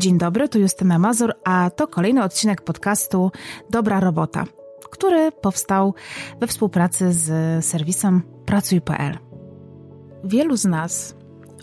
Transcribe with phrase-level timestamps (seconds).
[0.00, 3.30] Dzień dobry, tu Justyna Mazur, a to kolejny odcinek podcastu
[3.70, 4.44] Dobra Robota,
[4.90, 5.94] który powstał
[6.40, 9.18] we współpracy z serwisem Pracuj.pl.
[10.24, 11.14] Wielu z nas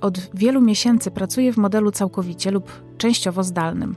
[0.02, 3.96] od wielu miesięcy pracuje w modelu całkowicie lub częściowo zdalnym.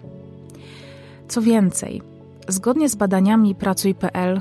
[1.29, 2.03] Co więcej,
[2.49, 4.41] zgodnie z badaniami Pracuj.pl,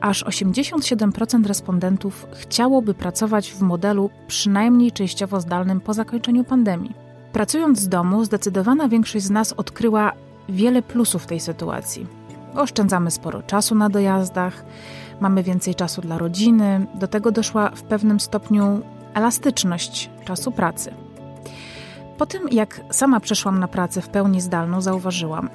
[0.00, 7.07] aż 87% respondentów chciałoby pracować w modelu przynajmniej częściowo zdalnym po zakończeniu pandemii.
[7.32, 10.12] Pracując z domu, zdecydowana większość z nas odkryła
[10.48, 12.06] wiele plusów tej sytuacji.
[12.54, 14.64] Oszczędzamy sporo czasu na dojazdach,
[15.20, 18.80] mamy więcej czasu dla rodziny, do tego doszła w pewnym stopniu
[19.14, 20.94] elastyczność czasu pracy.
[22.18, 25.50] Po tym, jak sama przeszłam na pracę w pełni zdalną, zauważyłam,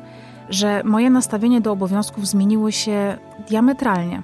[0.50, 3.18] że moje nastawienie do obowiązków zmieniło się
[3.50, 4.24] diametralnie,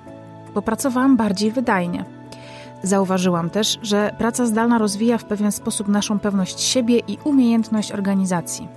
[0.54, 2.19] bo pracowałam bardziej wydajnie.
[2.84, 8.68] Zauważyłam też, że praca zdalna rozwija w pewien sposób naszą pewność siebie i umiejętność organizacji.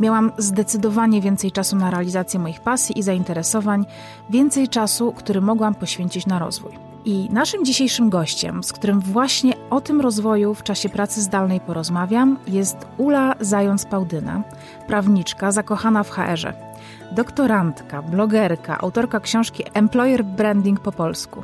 [0.00, 3.86] Miałam zdecydowanie więcej czasu na realizację moich pasji i zainteresowań,
[4.30, 6.72] więcej czasu, który mogłam poświęcić na rozwój.
[7.04, 12.38] I naszym dzisiejszym gościem, z którym właśnie o tym rozwoju w czasie pracy zdalnej porozmawiam,
[12.46, 14.42] jest Ula Zając-Pałdyna,
[14.86, 16.65] prawniczka zakochana w HR-ze,
[17.12, 21.42] doktorantka, blogerka, autorka książki Employer Branding po polsku.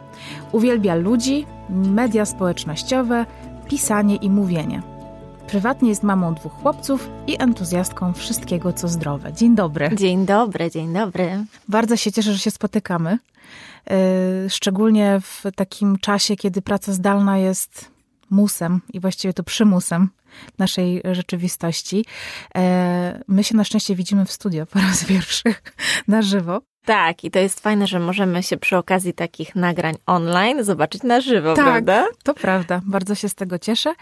[0.52, 3.26] Uwielbia ludzi, media społecznościowe,
[3.68, 4.82] pisanie i mówienie.
[5.46, 9.32] Prywatnie jest mamą dwóch chłopców i entuzjastką wszystkiego, co zdrowe.
[9.32, 9.90] Dzień dobry.
[9.96, 11.44] Dzień dobry, dzień dobry.
[11.68, 13.18] Bardzo się cieszę, że się spotykamy.
[13.90, 17.90] Yy, szczególnie w takim czasie, kiedy praca zdalna jest
[18.30, 20.08] musem i właściwie to przymusem
[20.58, 22.04] naszej rzeczywistości.
[22.54, 22.62] Yy,
[23.28, 25.54] my się na szczęście widzimy w studio po raz pierwszy
[26.08, 26.60] na żywo.
[26.84, 31.20] Tak, i to jest fajne, że możemy się przy okazji takich nagrań online zobaczyć na
[31.20, 32.06] żywo, tak, prawda?
[32.22, 33.94] To prawda, bardzo się z tego cieszę.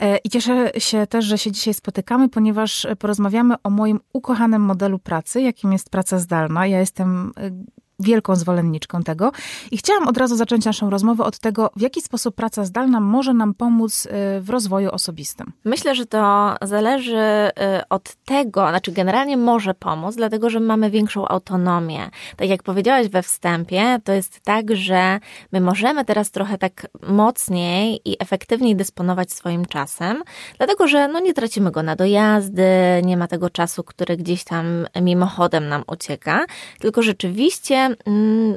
[0.00, 4.98] E, I cieszę się też, że się dzisiaj spotykamy, ponieważ porozmawiamy o moim ukochanym modelu
[4.98, 6.66] pracy, jakim jest praca zdalna.
[6.66, 7.50] Ja jestem e,
[8.00, 9.32] wielką zwolenniczką tego.
[9.70, 13.34] I chciałam od razu zacząć naszą rozmowę od tego, w jaki sposób praca zdalna może
[13.34, 15.52] nam pomóc y, w rozwoju osobistym.
[15.64, 17.50] Myślę, że to zależy y,
[17.88, 22.10] od tego, znaczy generalnie może pomóc, dlatego że mamy większą autonomię.
[22.36, 25.20] Tak jak powiedziałaś we wstępie, to jest tak, że
[25.52, 30.22] my możemy teraz trochę tak mocniej i efektywniej dysponować swoim czasem,
[30.58, 32.64] dlatego że no nie tracimy go na dojazdy,
[33.04, 36.46] nie ma tego czasu, który gdzieś tam mimochodem nam ucieka,
[36.78, 37.89] tylko rzeczywiście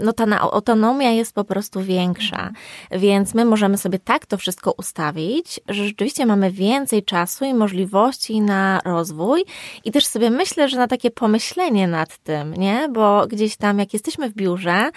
[0.03, 2.51] no ta autonomia jest po prostu większa.
[2.91, 8.41] Więc my możemy sobie tak to wszystko ustawić, że rzeczywiście mamy więcej czasu i możliwości
[8.41, 9.45] na rozwój
[9.85, 12.89] i też sobie myślę, że na takie pomyślenie nad tym, nie?
[12.89, 14.89] Bo gdzieś tam, jak jesteśmy w biurze,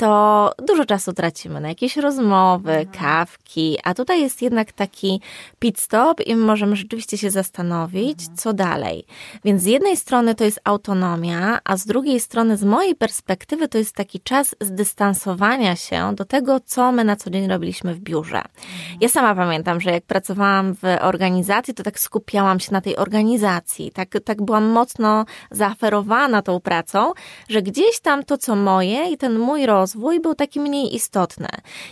[0.00, 2.98] to dużo czasu tracimy na jakieś rozmowy, mhm.
[2.98, 5.20] kawki, a tutaj jest jednak taki
[5.58, 8.36] pit stop i możemy rzeczywiście się zastanowić, mhm.
[8.36, 9.04] co dalej.
[9.44, 13.78] Więc z jednej strony to jest autonomia, a z drugiej strony z mojej perspektywy to
[13.78, 18.38] jest taki czas zdystansowania się do tego, co my na co dzień robiliśmy w biurze.
[18.38, 18.98] Mhm.
[19.00, 23.90] Ja sama pamiętam, że jak pracowałam w organizacji, to tak skupiałam się na tej organizacji,
[23.90, 27.12] tak, tak byłam mocno zaaferowana tą pracą,
[27.48, 31.48] że gdzieś tam to, co moje i ten mój rozwój rozwój był taki mniej istotny.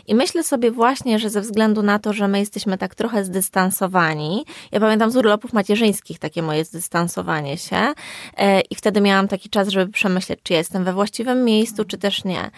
[0.06, 4.44] I myślę sobie właśnie, że ze względu na to, że my jesteśmy tak trochę zdystansowani,
[4.72, 7.94] ja pamiętam z urlopów macierzyńskich takie moje zdystansowanie się
[8.36, 12.24] e, i wtedy miałam taki czas, żeby przemyśleć, czy jestem we właściwym miejscu, czy też
[12.24, 12.50] nie.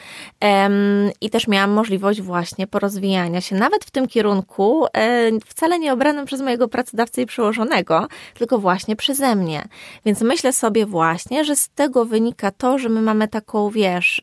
[1.20, 6.26] I też miałam możliwość właśnie porozwijania się, nawet w tym kierunku, e, wcale nie obranym
[6.26, 9.68] przez mojego pracodawcę i przełożonego, tylko właśnie przeze mnie.
[10.04, 14.20] Więc myślę sobie właśnie, że z tego wynika to, że my mamy taką, wiesz,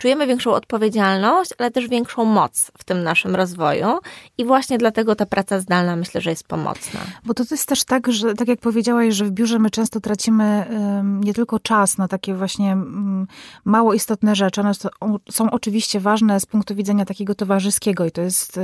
[0.00, 3.98] czujemy większą odpowiedzialność, ale też większą moc w tym naszym rozwoju
[4.38, 7.00] i właśnie dlatego ta praca zdalna myślę, że jest pomocna.
[7.24, 10.66] Bo to jest też tak, że tak jak powiedziałaś, że w biurze my często tracimy
[11.04, 13.26] nie tylko czas na takie właśnie mm,
[13.64, 14.72] mało istotne rzeczy, one
[15.30, 18.60] są oczywiście ważne z punktu widzenia takiego towarzyskiego i to jest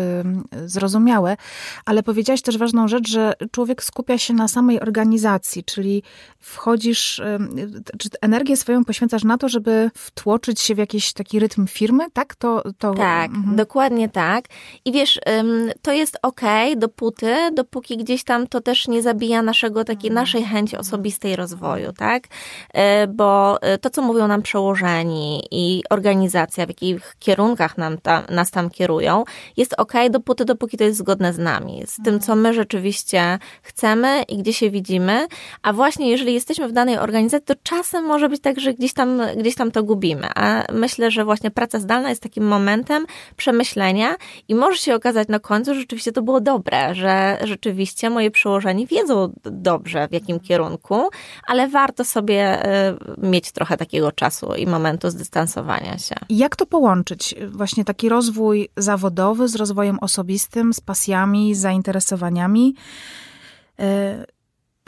[0.67, 1.37] zrozumiałe,
[1.85, 6.03] ale powiedziałaś też ważną rzecz, że człowiek skupia się na samej organizacji, czyli
[6.41, 7.23] wchodzisz,
[7.99, 12.05] czy energię swoją poświęcasz na to, żeby wtłoczyć się w jakieś takie taki rytm firmy,
[12.13, 12.35] tak?
[12.35, 12.95] To, to...
[12.95, 13.57] Tak, mhm.
[13.57, 14.45] dokładnie tak.
[14.85, 15.21] I wiesz,
[15.83, 16.41] to jest ok,
[16.77, 20.15] dopóty, dopóki gdzieś tam to też nie zabija naszego, takiej mhm.
[20.15, 22.23] naszej chęci osobistej rozwoju, tak?
[22.75, 28.23] E, bo e, to, co mówią nam przełożeni i organizacja, w jakich kierunkach nam tam,
[28.31, 29.25] nas tam kierują,
[29.57, 34.23] jest ok, dopóty, dopóki to jest zgodne z nami, z tym, co my rzeczywiście chcemy
[34.23, 35.27] i gdzie się widzimy,
[35.63, 39.21] a właśnie jeżeli jesteśmy w danej organizacji, to czasem może być tak, że gdzieś tam,
[39.37, 44.17] gdzieś tam to gubimy, a myślę, że że właśnie praca zdalna jest takim momentem przemyślenia
[44.49, 48.87] i może się okazać na końcu, że rzeczywiście to było dobre, że rzeczywiście moi przełożeni
[48.87, 51.09] wiedzą dobrze w jakim kierunku,
[51.47, 56.15] ale warto sobie e, mieć trochę takiego czasu i momentu zdystansowania się.
[56.29, 57.35] Jak to połączyć?
[57.51, 62.75] Właśnie taki rozwój zawodowy z rozwojem osobistym, z pasjami, z zainteresowaniami.
[63.81, 64.27] E,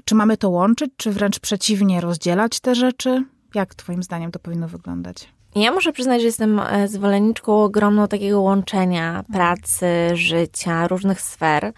[0.05, 3.25] czy mamy to łączyć, czy wręcz przeciwnie, rozdzielać te rzeczy?
[3.55, 5.29] Jak Twoim zdaniem to powinno wyglądać?
[5.55, 11.73] Ja muszę przyznać, że jestem e, zwolenniczką ogromną takiego łączenia pracy, życia, różnych sfer.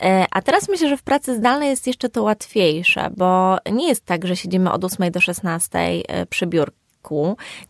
[0.00, 4.04] E, a teraz myślę, że w pracy zdalnej jest jeszcze to łatwiejsze, bo nie jest
[4.04, 5.78] tak, że siedzimy od 8 do 16
[6.30, 6.83] przy biurku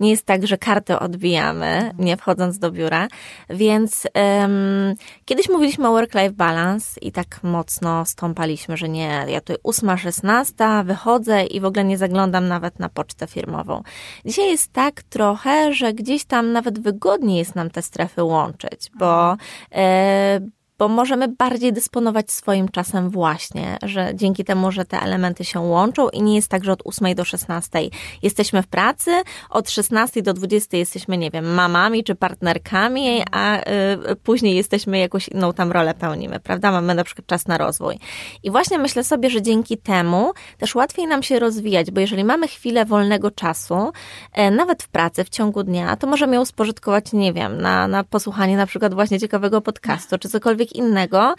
[0.00, 3.08] nie jest tak, że kartę odbijamy, nie wchodząc do biura.
[3.50, 4.94] Więc um,
[5.24, 11.44] kiedyś mówiliśmy o work-life balance i tak mocno stąpaliśmy, że nie, ja tutaj 8-16 wychodzę
[11.44, 13.82] i w ogóle nie zaglądam nawet na pocztę firmową.
[14.24, 19.36] Dzisiaj jest tak trochę, że gdzieś tam nawet wygodniej jest nam te strefy łączyć, bo
[19.72, 20.40] e,
[20.78, 26.08] bo możemy bardziej dysponować swoim czasem właśnie, że dzięki temu, że te elementy się łączą
[26.08, 27.78] i nie jest tak, że od 8 do 16
[28.22, 29.10] jesteśmy w pracy,
[29.50, 35.28] od 16 do 20 jesteśmy, nie wiem, mamami czy partnerkami, a y, później jesteśmy jakąś
[35.28, 36.72] inną tam rolę pełnimy, prawda?
[36.72, 37.98] Mamy na przykład czas na rozwój.
[38.42, 42.48] I właśnie myślę sobie, że dzięki temu też łatwiej nam się rozwijać, bo jeżeli mamy
[42.48, 43.92] chwilę wolnego czasu,
[44.32, 48.04] e, nawet w pracy, w ciągu dnia, to możemy ją spożytkować, nie wiem, na, na
[48.04, 51.34] posłuchanie na przykład właśnie ciekawego podcastu, czy cokolwiek innego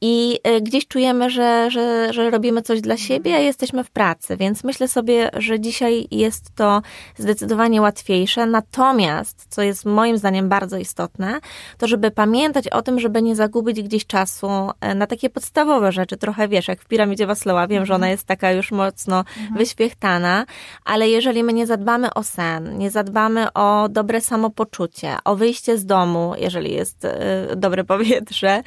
[0.00, 4.36] i e, gdzieś czujemy, że, że, że robimy coś dla siebie, a jesteśmy w pracy,
[4.36, 6.82] więc myślę sobie, że dzisiaj jest to
[7.16, 8.46] zdecydowanie łatwiejsze.
[8.46, 11.40] Natomiast, co jest moim zdaniem bardzo istotne,
[11.78, 14.48] to żeby pamiętać o tym, żeby nie zagubić gdzieś czasu
[14.80, 16.16] e, na takie podstawowe rzeczy.
[16.16, 18.12] Trochę wiesz, jak w piramidzie Maslowa, wiem, że ona mhm.
[18.12, 19.58] jest taka już mocno mhm.
[19.58, 20.46] wyświechtana,
[20.84, 25.86] ale jeżeli my nie zadbamy o sen, nie zadbamy o dobre samopoczucie, o wyjście z
[25.86, 28.62] domu, jeżeli jest e, dobre powietrze,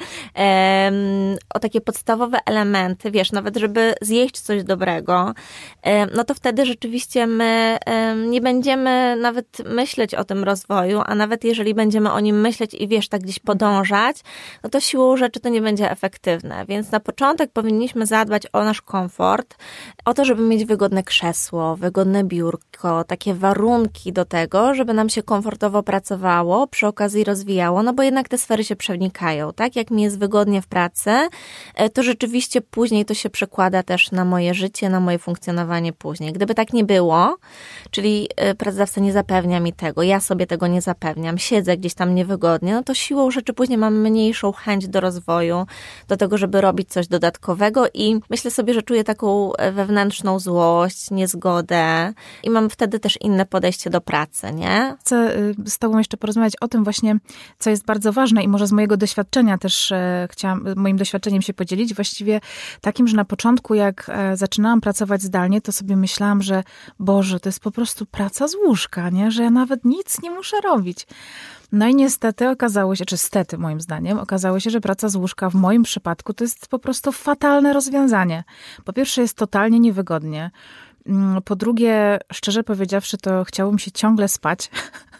[1.54, 5.34] o takie podstawowe elementy, wiesz, nawet żeby zjeść coś dobrego,
[6.16, 7.78] no to wtedy rzeczywiście my
[8.28, 12.88] nie będziemy nawet myśleć o tym rozwoju, a nawet jeżeli będziemy o nim myśleć i
[12.88, 14.16] wiesz, tak gdzieś podążać,
[14.62, 16.64] no to siłą rzeczy to nie będzie efektywne.
[16.68, 19.56] Więc na początek powinniśmy zadbać o nasz komfort,
[20.04, 25.22] o to, żeby mieć wygodne krzesło, wygodne biurko, takie warunki do tego, żeby nam się
[25.22, 29.76] komfortowo pracowało, przy okazji rozwijało, no bo jednak te sfery się przenikają, tak?
[29.76, 31.10] Jak mi jest wygodnie w pracy,
[31.74, 36.32] e, to rzeczywiście później to się przekłada też na moje życie, na moje funkcjonowanie później.
[36.32, 37.36] Gdyby tak nie było,
[37.90, 42.14] czyli e, pracodawca nie zapewnia mi tego, ja sobie tego nie zapewniam, siedzę gdzieś tam
[42.14, 45.66] niewygodnie, no to siłą rzeczy później mam mniejszą chęć do rozwoju,
[46.08, 51.10] do tego, żeby robić coś dodatkowego i myślę sobie, że czuję taką e, wewnętrzną złość,
[51.10, 52.12] niezgodę
[52.42, 54.96] i mam wtedy też inne podejście do pracy, nie?
[55.00, 57.16] Chcę y, z Tobą jeszcze porozmawiać o tym właśnie,
[57.58, 59.81] co jest bardzo ważne i może z mojego doświadczenia też
[60.30, 61.94] chciałam moim doświadczeniem się podzielić.
[61.94, 62.40] Właściwie
[62.80, 66.62] takim, że na początku, jak e, zaczynałam pracować zdalnie, to sobie myślałam, że
[66.98, 69.30] Boże, to jest po prostu praca z łóżka, nie?
[69.30, 71.06] że ja nawet nic nie muszę robić.
[71.72, 75.50] No i niestety okazało się, czy stety moim zdaniem, okazało się, że praca z łóżka
[75.50, 78.44] w moim przypadku to jest po prostu fatalne rozwiązanie.
[78.84, 80.50] Po pierwsze jest totalnie niewygodnie.
[81.06, 84.70] Mm, po drugie, szczerze powiedziawszy, to chciałbym się ciągle spać.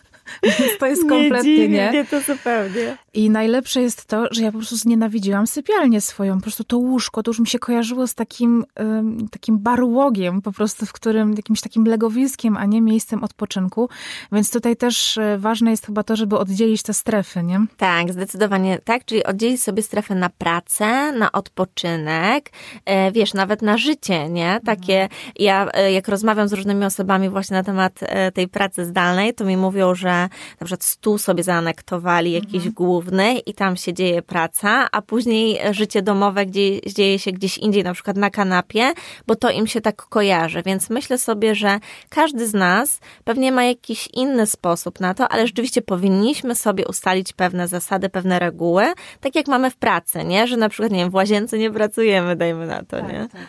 [0.42, 1.68] Więc to jest kompletnie nie.
[1.68, 2.96] Nie, nie to zupełnie.
[3.14, 6.36] I najlepsze jest to, że ja po prostu znienawidziłam sypialnię swoją.
[6.36, 10.52] Po prostu to łóżko, to już mi się kojarzyło z takim, um, takim barłogiem, po
[10.52, 13.88] prostu w którym, jakimś takim legowiskiem, a nie miejscem odpoczynku.
[14.32, 17.60] Więc tutaj też e, ważne jest chyba to, żeby oddzielić te strefy, nie?
[17.76, 19.04] Tak, zdecydowanie tak.
[19.04, 22.50] Czyli oddzielić sobie strefę na pracę, na odpoczynek,
[22.84, 24.60] e, wiesz, nawet na życie, nie?
[24.64, 25.08] Takie,
[25.38, 28.00] ja e, jak rozmawiam z różnymi osobami właśnie na temat
[28.34, 30.21] tej pracy zdalnej, to mi mówią, że
[30.60, 32.72] na przykład stół sobie zaanektowali jakiś mhm.
[32.72, 37.84] główny i tam się dzieje praca, a później życie domowe gdzie, dzieje się gdzieś indziej,
[37.84, 38.92] na przykład na kanapie,
[39.26, 40.62] bo to im się tak kojarzy.
[40.66, 45.46] Więc myślę sobie, że każdy z nas pewnie ma jakiś inny sposób na to, ale
[45.46, 48.84] rzeczywiście powinniśmy sobie ustalić pewne zasady, pewne reguły,
[49.20, 50.46] tak jak mamy w pracy, nie?
[50.46, 53.28] Że na przykład, nie wiem, w łazience nie pracujemy, dajmy na to, tak, nie?
[53.32, 53.40] Tak.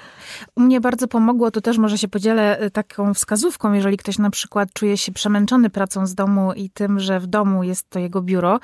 [0.56, 4.30] U mnie bardzo pomogło, to też może się podzielę y, taką wskazówką, jeżeli ktoś na
[4.30, 8.22] przykład czuje się przemęczony pracą z domu i tym, że w domu jest to jego
[8.22, 8.60] biuro,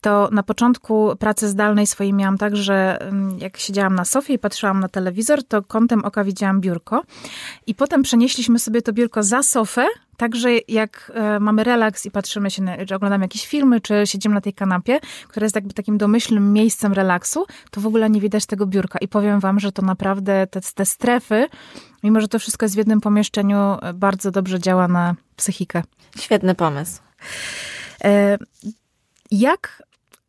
[0.00, 4.38] to na początku pracy zdalnej swojej miałam tak, że mm, jak siedziałam na sofie i
[4.38, 7.02] patrzyłam na telewizor, to kątem oka widziałam biurko
[7.66, 9.86] i potem przenieśliśmy sobie to biurko za sofę,
[10.22, 14.34] Także jak e, mamy relaks i patrzymy się, na, czy oglądamy jakieś filmy, czy siedzimy
[14.34, 18.46] na tej kanapie, która jest jakby takim domyślnym miejscem relaksu, to w ogóle nie widać
[18.46, 18.98] tego biurka.
[18.98, 21.46] I powiem wam, że to naprawdę te, te strefy,
[22.02, 23.56] mimo że to wszystko jest w jednym pomieszczeniu,
[23.94, 25.82] bardzo dobrze działa na psychikę.
[26.18, 27.00] Świetny pomysł.
[28.04, 28.38] E,
[29.30, 29.82] jak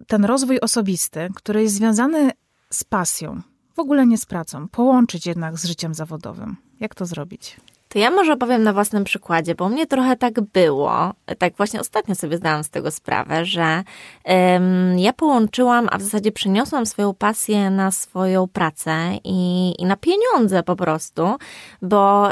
[0.07, 2.31] ten rozwój osobisty, który jest związany
[2.69, 3.41] z pasją,
[3.75, 6.55] w ogóle nie z pracą, połączyć jednak z życiem zawodowym?
[6.79, 7.57] Jak to zrobić?
[7.93, 12.15] To ja może opowiem na własnym przykładzie, bo mnie trochę tak było, tak właśnie ostatnio
[12.15, 13.83] sobie zdałam z tego sprawę, że
[14.97, 20.63] ja połączyłam, a w zasadzie przeniosłam swoją pasję na swoją pracę i, i na pieniądze
[20.63, 21.35] po prostu,
[21.81, 22.29] bo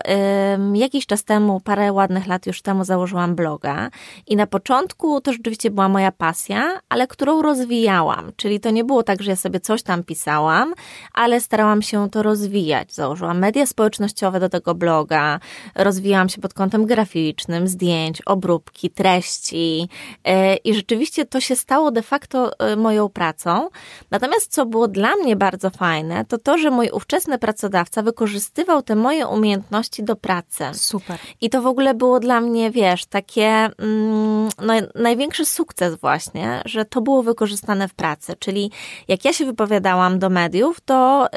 [0.73, 3.89] jakiś czas temu, parę ładnych lat już temu założyłam bloga
[4.27, 9.03] i na początku to rzeczywiście była moja pasja, ale którą rozwijałam, czyli to nie było
[9.03, 10.73] tak, że ja sobie coś tam pisałam,
[11.13, 12.93] ale starałam się to rozwijać.
[12.93, 15.39] Założyłam media społecznościowe do tego bloga,
[15.75, 19.89] rozwijałam się pod kątem graficznym, zdjęć, obróbki, treści
[20.23, 23.69] e, i rzeczywiście to się stało de facto e, moją pracą.
[24.11, 28.95] Natomiast co było dla mnie bardzo fajne, to to, że mój ówczesny pracodawca wykorzystywał te
[28.95, 30.63] moje umiejętności do pracy.
[30.73, 31.19] Super.
[31.41, 33.69] I to w ogóle było dla mnie, wiesz, takie
[34.61, 38.35] no, największy sukces właśnie, że to było wykorzystane w pracy.
[38.39, 38.71] Czyli
[39.07, 41.27] jak ja się wypowiadałam do mediów, to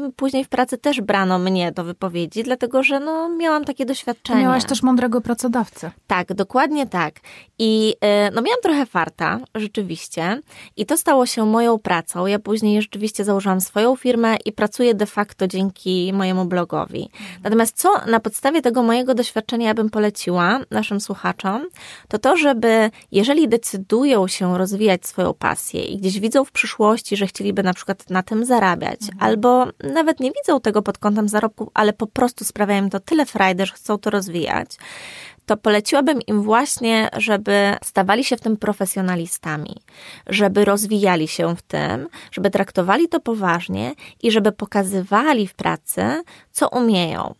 [0.00, 3.86] yy, później w pracy też brano mnie do wypowiedzi, dlatego że no, miałam miałam takie
[3.86, 4.42] doświadczenie.
[4.42, 5.90] Miałaś też mądrego pracodawcę.
[6.06, 7.14] Tak, dokładnie tak.
[7.58, 10.40] I e, no miałam trochę farta, rzeczywiście.
[10.76, 12.26] I to stało się moją pracą.
[12.26, 17.10] Ja później rzeczywiście założyłam swoją firmę i pracuję de facto dzięki mojemu blogowi.
[17.42, 21.66] Natomiast co na podstawie tego mojego doświadczenia ja bym poleciła naszym słuchaczom,
[22.08, 27.26] to to, żeby jeżeli decydują się rozwijać swoją pasję i gdzieś widzą w przyszłości, że
[27.26, 29.18] chcieliby na przykład na tym zarabiać, mhm.
[29.20, 33.72] albo nawet nie widzą tego pod kątem zarobku, ale po prostu sprawiają to tyle riders
[33.72, 34.70] chcą to rozwijać,
[35.46, 39.76] to poleciłabym im właśnie, żeby stawali się w tym profesjonalistami,
[40.26, 46.22] żeby rozwijali się w tym, żeby traktowali to poważnie i żeby pokazywali w pracy,
[46.52, 47.34] co umieją.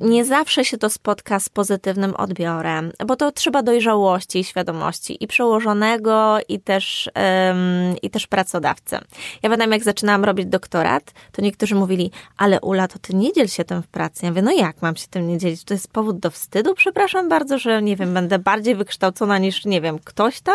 [0.00, 5.26] Nie zawsze się to spotka z pozytywnym odbiorem, bo to trzeba dojrzałości i świadomości i
[5.26, 8.96] przełożonego, i też, um, i też pracodawcy.
[9.42, 13.48] Ja pamiętam, jak zaczynałam robić doktorat, to niektórzy mówili, ale Ula, to ty nie dziel
[13.48, 14.24] się tym w pracy.
[14.24, 15.64] Ja mówię, no jak mam się tym nie dzielić?
[15.64, 19.80] To jest powód do wstydu, przepraszam bardzo, że nie wiem, będę bardziej wykształcona niż, nie
[19.80, 20.54] wiem, ktoś tam.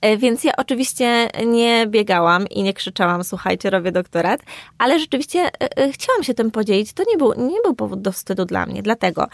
[0.00, 4.40] E, więc ja oczywiście nie biegałam i nie krzyczałam, słuchajcie, robię doktorat,
[4.78, 6.92] ale rzeczywiście e, e, chciałam się tym podzielić.
[6.92, 8.82] To nie był, nie był powód do wstydu dla mnie.
[8.82, 9.26] Dlatego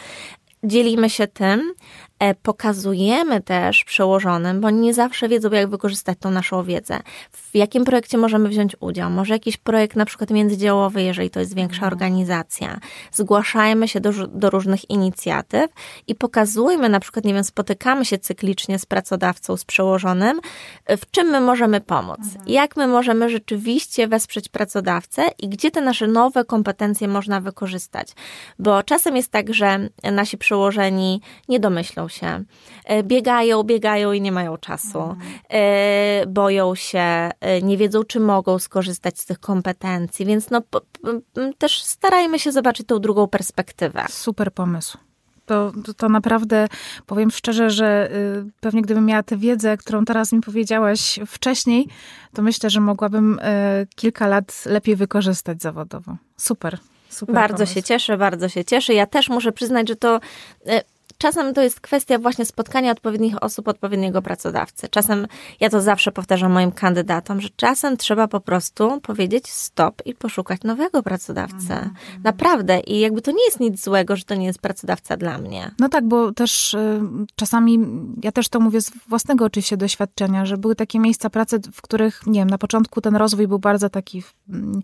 [0.64, 1.74] dzielimy się tym,
[2.42, 7.00] pokazujemy też przełożonym, bo nie zawsze wiedzą, jak wykorzystać tą naszą wiedzę.
[7.32, 9.10] W jakim projekcie możemy wziąć udział?
[9.10, 11.92] Może jakiś projekt na przykład międzydziałowy, jeżeli to jest większa mhm.
[11.92, 12.80] organizacja.
[13.12, 15.70] Zgłaszajmy się do, do różnych inicjatyw
[16.06, 20.40] i pokazujmy, na przykład, nie wiem, spotykamy się cyklicznie z pracodawcą, z przełożonym,
[20.88, 22.18] w czym my możemy pomóc?
[22.18, 22.44] Mhm.
[22.48, 28.08] Jak my możemy rzeczywiście wesprzeć pracodawcę i gdzie te nasze nowe kompetencje można wykorzystać?
[28.58, 32.13] Bo czasem jest tak, że nasi przełożeni nie domyślą się.
[32.22, 35.00] E, biegają, biegają i nie mają czasu.
[35.00, 36.32] Mhm.
[36.32, 40.62] Boją się, e, nie wiedzą, czy mogą skorzystać z tych kompetencji, więc no,
[41.58, 44.04] też starajmy się zobaczyć tą drugą perspektywę.
[44.08, 44.98] Super pomysł.
[45.46, 46.66] To, to, to, naprawdę
[47.06, 51.88] powiem szczerze, że y, pewnie gdybym miała tę wiedzę, którą teraz mi powiedziałaś wcześniej,
[52.32, 53.42] to myślę, że mogłabym y,
[53.96, 56.16] kilka lat lepiej wykorzystać zawodowo.
[56.36, 56.78] Super.
[57.08, 57.74] Super bardzo pomysł.
[57.74, 58.94] się cieszę, bardzo się cieszę.
[58.94, 60.20] Ja też muszę przyznać, że to
[60.68, 60.80] y,
[61.18, 64.88] czasem to jest kwestia właśnie spotkania odpowiednich osób, odpowiedniego pracodawcy.
[64.88, 65.26] Czasem,
[65.60, 70.62] ja to zawsze powtarzam moim kandydatom, że czasem trzeba po prostu powiedzieć stop i poszukać
[70.62, 71.72] nowego pracodawcy.
[71.72, 71.94] Mhm.
[72.24, 72.80] Naprawdę.
[72.80, 75.70] I jakby to nie jest nic złego, że to nie jest pracodawca dla mnie.
[75.78, 77.00] No tak, bo też y,
[77.36, 77.78] czasami,
[78.22, 82.26] ja też to mówię z własnego oczywiście doświadczenia, że były takie miejsca pracy, w których,
[82.26, 84.82] nie wiem, na początku ten rozwój był bardzo taki mm,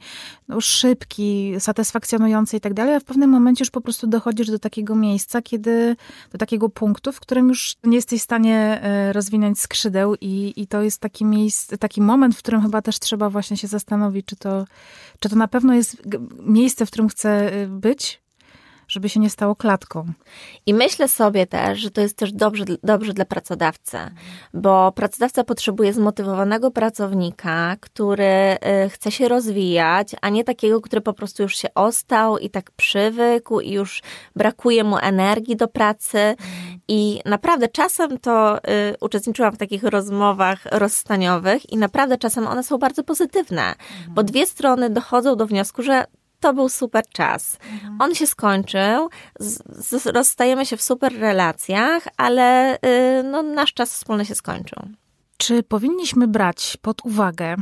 [0.48, 4.58] no, szybki, satysfakcjonujący i tak dalej, a w pewnym momencie już po prostu dochodzisz do
[4.58, 5.96] takiego miejsca, kiedy
[6.32, 10.66] do takiego punktu, w którym już nie jesteś w stanie e, rozwinąć skrzydeł i, i
[10.66, 14.36] to jest taki miejsce, taki moment, w którym chyba też trzeba właśnie się zastanowić, czy
[14.36, 14.64] to,
[15.20, 16.02] czy to na pewno jest
[16.40, 18.20] miejsce, w którym chcę e, być,
[18.90, 20.12] żeby się nie stało klatką.
[20.66, 23.98] I myślę sobie też, że to jest też dobrze, dobrze dla pracodawcy,
[24.54, 28.24] bo pracodawca potrzebuje zmotywowanego pracownika, który
[28.84, 32.70] y, chce się rozwijać, a nie takiego, który po prostu już się ostał i tak
[32.70, 34.02] przywykł i już
[34.36, 36.36] brakuje mu energii do pracy.
[36.88, 38.60] I naprawdę czasem to y,
[39.00, 43.74] uczestniczyłam w takich rozmowach rozstaniowych i naprawdę czasem one są bardzo pozytywne,
[44.08, 46.04] bo dwie strony dochodzą do wniosku, że
[46.40, 47.58] to był super czas.
[47.72, 47.96] Mhm.
[48.00, 49.08] On się skończył,
[49.40, 54.82] z, rozstajemy się w super relacjach, ale y, no, nasz czas wspólny się skończył.
[55.36, 57.56] Czy powinniśmy brać pod uwagę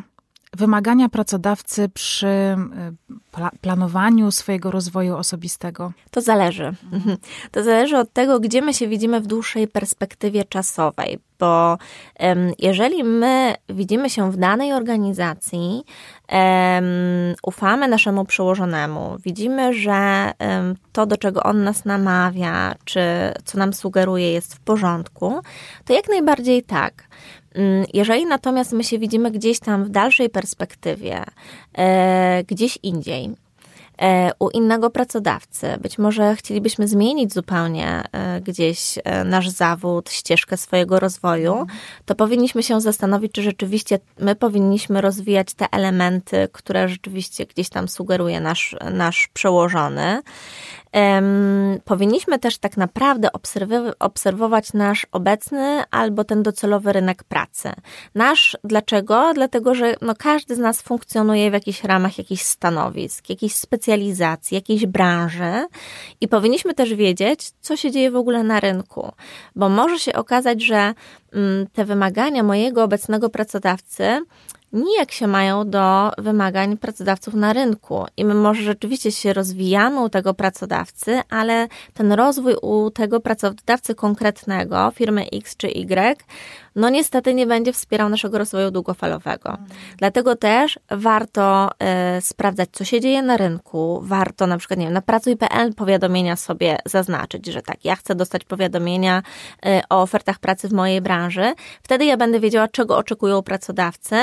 [0.56, 5.92] wymagania pracodawcy przy y, planowaniu swojego rozwoju osobistego?
[6.10, 6.74] To zależy.
[6.92, 7.16] Mhm.
[7.52, 11.78] To zależy od tego, gdzie my się widzimy w dłuższej perspektywie czasowej, bo
[12.20, 15.82] um, jeżeli my widzimy się w danej organizacji,
[16.32, 16.84] um,
[17.42, 23.00] ufamy naszemu przełożonemu, widzimy, że um, to, do czego on nas namawia, czy
[23.44, 25.40] co nam sugeruje, jest w porządku,
[25.84, 27.08] to jak najbardziej tak.
[27.58, 31.24] Mm, jeżeli natomiast my się widzimy gdzieś tam w dalszej perspektywie,
[31.78, 33.30] e, gdzieś indziej,
[34.02, 35.66] e, u innego pracodawcy.
[35.80, 41.66] Być może chcielibyśmy zmienić zupełnie e, gdzieś nasz zawód, ścieżkę swojego rozwoju,
[42.06, 47.88] to powinniśmy się zastanowić, czy rzeczywiście my powinniśmy rozwijać te elementy, które rzeczywiście gdzieś tam
[47.88, 50.22] sugeruje nasz, nasz przełożony.
[50.98, 53.28] Um, powinniśmy też tak naprawdę
[53.98, 57.72] obserwować nasz obecny albo ten docelowy rynek pracy.
[58.14, 59.32] Nasz, dlaczego?
[59.34, 64.86] Dlatego, że no, każdy z nas funkcjonuje w jakichś ramach jakichś stanowisk, jakiejś specjalizacji, jakiejś
[64.86, 65.66] branży
[66.20, 69.12] i powinniśmy też wiedzieć, co się dzieje w ogóle na rynku,
[69.56, 70.94] bo może się okazać, że
[71.34, 74.20] um, te wymagania mojego obecnego pracodawcy
[74.72, 78.06] nijak się mają do wymagań pracodawców na rynku.
[78.16, 83.94] I my może rzeczywiście się rozwijamy u tego pracodawcy, ale ten rozwój u tego pracodawcy
[83.94, 86.24] konkretnego, firmy X czy Y,
[86.78, 89.58] no niestety nie będzie wspierał naszego rozwoju długofalowego.
[89.96, 91.70] Dlatego też warto
[92.18, 94.00] y, sprawdzać, co się dzieje na rynku.
[94.02, 98.44] Warto na przykład, nie wiem, na pracuj.pl powiadomienia sobie zaznaczyć, że tak, ja chcę dostać
[98.44, 99.22] powiadomienia
[99.66, 101.54] y, o ofertach pracy w mojej branży.
[101.82, 104.16] Wtedy ja będę wiedziała, czego oczekują pracodawcy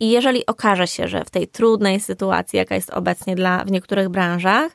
[0.00, 4.08] i jeżeli okaże się, że w tej trudnej sytuacji, jaka jest obecnie dla, w niektórych
[4.08, 4.72] branżach,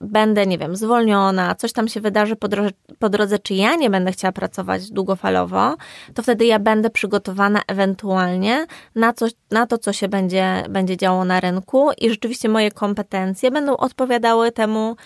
[0.00, 3.90] będę, nie wiem, zwolniona, coś tam się wydarzy po drodze, po drodze, czy ja nie
[3.90, 5.75] będę chciała pracować długofalowo,
[6.14, 11.24] to wtedy ja będę przygotowana ewentualnie na, coś, na to, co się będzie, będzie działo
[11.24, 14.96] na rynku i rzeczywiście moje kompetencje będą odpowiadały temu,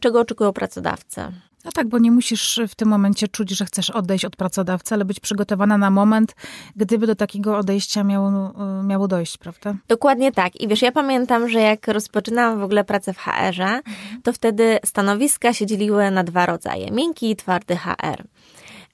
[0.00, 1.22] czego oczekują pracodawcy.
[1.64, 5.04] No tak, bo nie musisz w tym momencie czuć, że chcesz odejść od pracodawcy, ale
[5.04, 6.34] być przygotowana na moment,
[6.76, 8.52] gdyby do takiego odejścia miało,
[8.84, 9.74] miało dojść, prawda?
[9.88, 10.60] Dokładnie tak.
[10.60, 13.80] I wiesz, ja pamiętam, że jak rozpoczynałam w ogóle pracę w HR-ze,
[14.22, 18.24] to wtedy stanowiska się dzieliły na dwa rodzaje: miękki i twardy HR.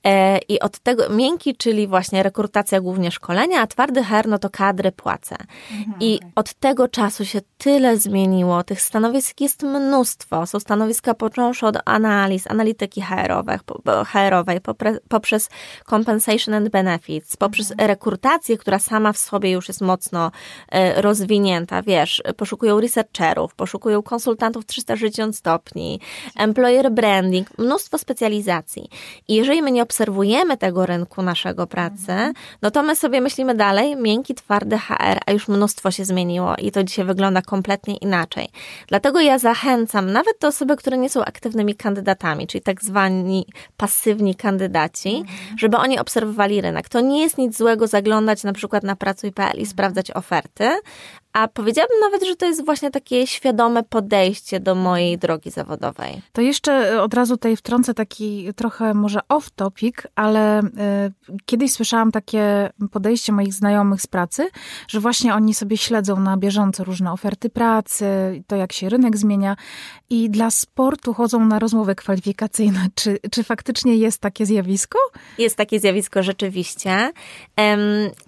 [0.05, 4.51] E, I od tego miękki, czyli właśnie rekrutacja, głównie szkolenia, a twardy HR, no to
[4.51, 5.37] kadry, płace.
[5.73, 8.65] Mhm, I od tego czasu się tyle zmieniło.
[8.65, 10.47] Tych stanowisk jest mnóstwo.
[10.47, 13.59] Są stanowiska począwszy od analiz, analityki HR-owej,
[14.07, 14.61] HR-owej
[15.09, 15.49] poprzez
[15.91, 17.89] compensation and benefits, poprzez mhm.
[17.89, 20.31] rekrutację, która sama w sobie już jest mocno
[20.69, 21.83] e, rozwinięta.
[21.83, 26.01] Wiesz, poszukują researcherów, poszukują konsultantów 360 stopni,
[26.37, 28.89] employer branding, mnóstwo specjalizacji.
[29.29, 33.97] I jeżeli my nie obserwujemy tego rynku naszego pracy, no to my sobie myślimy dalej,
[33.97, 38.49] miękki, twardy HR, a już mnóstwo się zmieniło i to dzisiaj wygląda kompletnie inaczej.
[38.87, 43.47] Dlatego ja zachęcam nawet te osoby, które nie są aktywnymi kandydatami, czyli tak zwani
[43.77, 45.25] pasywni kandydaci,
[45.59, 46.89] żeby oni obserwowali rynek.
[46.89, 50.71] To nie jest nic złego zaglądać na przykład na pracuj.pl i sprawdzać oferty,
[51.33, 56.23] a powiedziałabym nawet, że to jest właśnie takie świadome podejście do mojej drogi zawodowej.
[56.33, 60.71] To jeszcze e, od razu tutaj wtrącę taki trochę może off-topic, ale y,
[61.47, 64.49] kiedyś słyszałam takie podejście moich znajomych z pracy,
[64.89, 68.07] że właśnie oni sobie śledzą na bieżąco różne oferty pracy,
[68.47, 69.57] to jak się rynek zmienia
[70.11, 72.87] i dla sportu chodzą na rozmowy kwalifikacyjne.
[72.95, 74.99] Czy, czy faktycznie jest takie zjawisko?
[75.39, 77.13] Jest takie zjawisko rzeczywiście.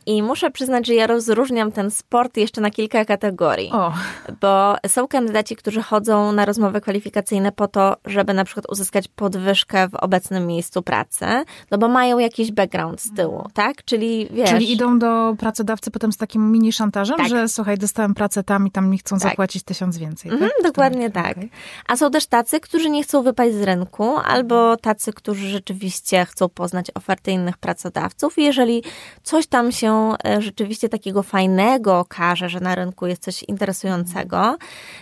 [0.07, 3.71] I muszę przyznać, że ja rozróżniam ten sport jeszcze na kilka kategorii.
[3.73, 3.93] O.
[4.41, 9.89] Bo są kandydaci, którzy chodzą na rozmowy kwalifikacyjne po to, żeby na przykład uzyskać podwyżkę
[9.89, 11.27] w obecnym miejscu pracy,
[11.71, 13.85] no bo mają jakiś background z tyłu, tak?
[13.85, 14.51] Czyli wiesz...
[14.51, 17.29] Czyli idą do pracodawcy potem z takim mini szantażem, tak.
[17.29, 19.31] że słuchaj, dostałem pracę tam i tam mi chcą tak.
[19.31, 20.31] zapłacić tysiąc więcej.
[20.31, 20.73] Mhm, tak?
[20.73, 21.37] dokładnie tak.
[21.37, 21.49] Okay.
[21.89, 26.49] A są też tacy, którzy nie chcą wypaść z rynku, albo tacy, którzy rzeczywiście chcą
[26.49, 28.39] poznać oferty innych pracodawców.
[28.39, 28.83] I jeżeli
[29.23, 34.57] coś tam się e, rzeczywiście takiego fajnego okaże, że na rynku jest coś interesującego,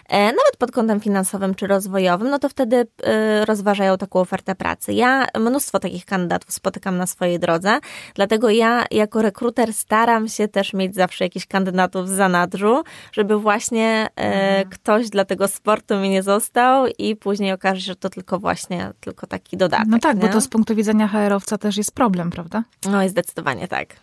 [0.09, 4.93] e, nawet pod kątem finansowym czy rozwojowym, no to wtedy e, rozważają taką ofertę pracy.
[4.93, 7.79] Ja mnóstwo takich kandydatów spotykam na swojej drodze,
[8.14, 14.09] dlatego ja jako rekruter staram się też mieć zawsze jakichś kandydatów w zanadrzu, żeby właśnie
[14.17, 14.69] mhm.
[14.71, 18.91] ktoś dla tego sportu mi nie został i później okaże się, że to tylko właśnie,
[19.01, 19.88] tylko taki dodatek.
[19.88, 20.23] No tak, nie?
[20.23, 22.62] bo to z punktu widzenia HR-owca też jest problem, prawda?
[22.91, 23.97] No i zdecydowanie tak.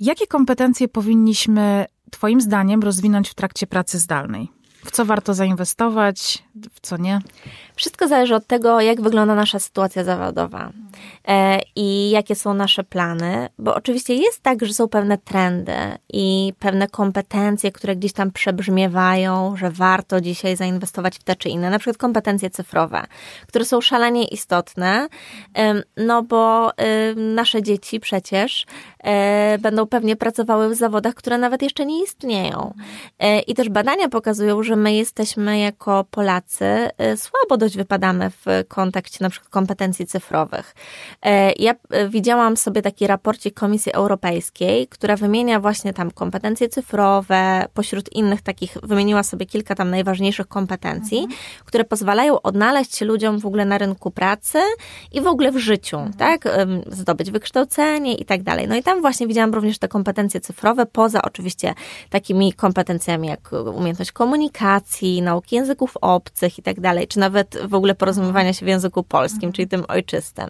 [0.00, 4.48] Jakie kompetencje powinniśmy Twoim zdaniem rozwinąć w trakcie pracy zdalnej?
[4.84, 7.20] W co warto zainwestować, w co nie?
[7.76, 10.70] Wszystko zależy od tego, jak wygląda nasza sytuacja zawodowa.
[11.28, 15.76] E, i jakie są nasze plany, bo oczywiście jest tak, że są pewne trendy
[16.12, 21.70] i pewne kompetencje, które gdzieś tam przebrzmiewają, że warto dzisiaj zainwestować w te czy inne,
[21.70, 23.04] na przykład kompetencje cyfrowe,
[23.46, 25.08] które są szalenie istotne,
[25.96, 26.70] no bo
[27.16, 28.66] nasze dzieci przecież
[29.04, 32.74] e, będą pewnie pracowały w zawodach, które nawet jeszcze nie istnieją.
[33.18, 39.18] E, I też badania pokazują, że my jesteśmy jako Polacy słabo dość wypadamy w kontekście
[39.20, 40.74] na przykład kompetencji cyfrowych.
[41.22, 47.64] E, ja e, widziałam sobie taki raporcik Komisji Europejskiej, która wymienia właśnie tam kompetencje cyfrowe,
[47.74, 51.38] pośród innych takich wymieniła sobie kilka tam najważniejszych kompetencji, mhm.
[51.64, 54.58] które pozwalają odnaleźć się ludziom w ogóle na rynku pracy
[55.12, 56.14] i w ogóle w życiu, mhm.
[56.14, 56.56] tak?
[56.86, 58.68] Zdobyć wykształcenie i tak dalej.
[58.68, 61.74] No i tam właśnie widziałam również te kompetencje cyfrowe, poza oczywiście
[62.10, 67.94] takimi kompetencjami jak umiejętność komunikacji, nauki języków obcych i tak dalej, czy nawet w ogóle
[67.94, 70.46] porozumiewania się w języku polskim, czyli tym ojczystym.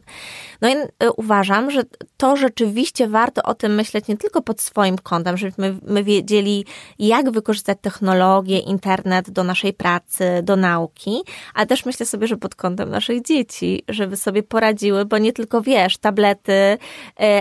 [0.61, 1.83] No i y, uważam, że
[2.17, 6.65] to rzeczywiście warto o tym myśleć nie tylko pod swoim kątem, żebyśmy my wiedzieli,
[6.99, 11.23] jak wykorzystać technologię, internet do naszej pracy, do nauki,
[11.55, 15.63] ale też myślę sobie, że pod kątem naszych dzieci, żeby sobie poradziły, bo nie tylko
[15.63, 16.77] wiesz, tablety, y,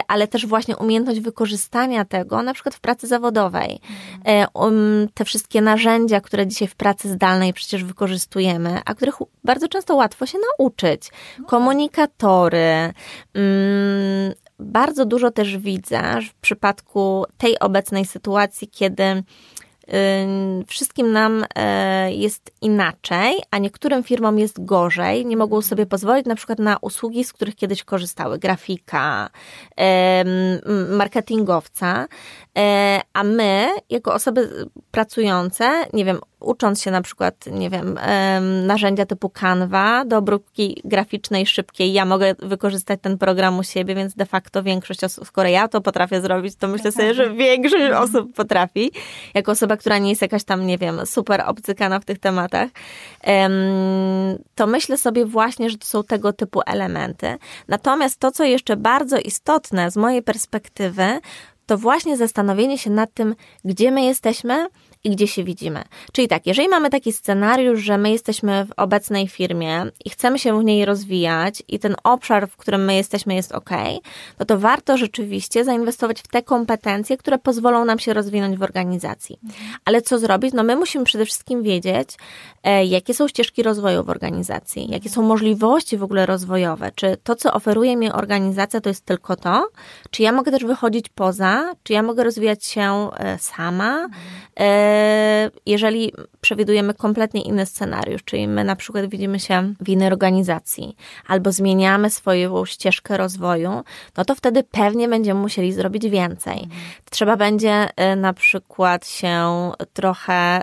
[0.08, 3.80] ale też właśnie umiejętność wykorzystania tego, na przykład w pracy zawodowej.
[4.16, 9.68] Y, um, te wszystkie narzędzia, które dzisiaj w pracy zdalnej przecież wykorzystujemy, a których bardzo
[9.68, 11.10] często łatwo się nauczyć.
[11.48, 12.75] Komunikatory.
[13.34, 19.24] Mm, bardzo dużo też widzę w przypadku tej obecnej sytuacji, kiedy
[20.68, 25.26] wszystkim nam e, jest inaczej, a niektórym firmom jest gorzej.
[25.26, 28.40] Nie mogą sobie pozwolić na przykład na usługi, z których kiedyś korzystały.
[28.40, 29.30] Grafika,
[30.90, 32.08] marketingowca.
[32.58, 38.00] E, a my, jako osoby pracujące, nie wiem, ucząc się na przykład, nie wiem,
[38.66, 44.16] narzędzia typu Canva do obróbki graficznej szybkiej, ja mogę wykorzystać ten program u siebie, więc
[44.16, 48.04] de facto większość osób, skoro ja to potrafię zrobić, to myślę sobie, że większość mhm.
[48.04, 48.92] osób potrafi.
[49.34, 52.70] Jako osoba, która nie jest jakaś tam, nie wiem, super obcykana w tych tematach,
[54.56, 57.38] to myślę sobie właśnie, że to są tego typu elementy.
[57.68, 61.20] Natomiast to, co jeszcze bardzo istotne z mojej perspektywy,
[61.66, 64.68] to właśnie zastanowienie się nad tym, gdzie my jesteśmy
[65.06, 65.84] i gdzie się widzimy.
[66.12, 70.60] Czyli tak, jeżeli mamy taki scenariusz, że my jesteśmy w obecnej firmie i chcemy się
[70.60, 73.70] w niej rozwijać i ten obszar, w którym my jesteśmy jest ok,
[74.40, 79.40] no to warto rzeczywiście zainwestować w te kompetencje, które pozwolą nam się rozwinąć w organizacji.
[79.86, 80.54] Ale co zrobić?
[80.54, 82.10] No my musimy przede wszystkim wiedzieć,
[82.64, 87.36] e, jakie są ścieżki rozwoju w organizacji, jakie są możliwości w ogóle rozwojowe, czy to,
[87.36, 89.68] co oferuje mi organizacja, to jest tylko to,
[90.12, 94.08] czy ja mogę też wychodzić poza, czy ja mogę rozwijać się e, sama,
[94.60, 94.95] e,
[95.66, 100.96] jeżeli przewidujemy kompletnie inny scenariusz, czyli my na przykład widzimy się w innej organizacji
[101.28, 103.84] albo zmieniamy swoją ścieżkę rozwoju,
[104.18, 106.54] no to wtedy pewnie będziemy musieli zrobić więcej.
[106.64, 106.82] Mhm.
[107.12, 110.62] Trzeba będzie y, na przykład się trochę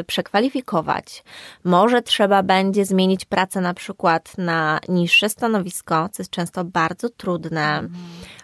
[0.00, 1.24] y, przekwalifikować.
[1.64, 7.88] Może trzeba będzie zmienić pracę na przykład na niższe stanowisko, co jest często bardzo trudne.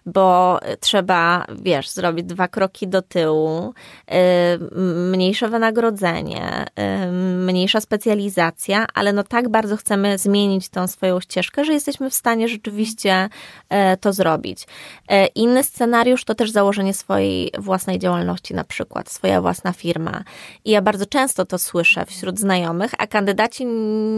[0.07, 3.75] Bo trzeba, wiesz, zrobić dwa kroki do tyłu,
[4.11, 4.15] y,
[5.11, 6.67] mniejsze wynagrodzenie,
[7.07, 12.15] y, mniejsza specjalizacja, ale no tak bardzo chcemy zmienić tą swoją ścieżkę, że jesteśmy w
[12.15, 13.29] stanie rzeczywiście
[13.65, 14.67] y, to zrobić.
[15.35, 20.25] Inny scenariusz to też założenie swojej własnej działalności, na przykład swoja własna firma.
[20.65, 23.67] I ja bardzo często to słyszę wśród znajomych, a kandydaci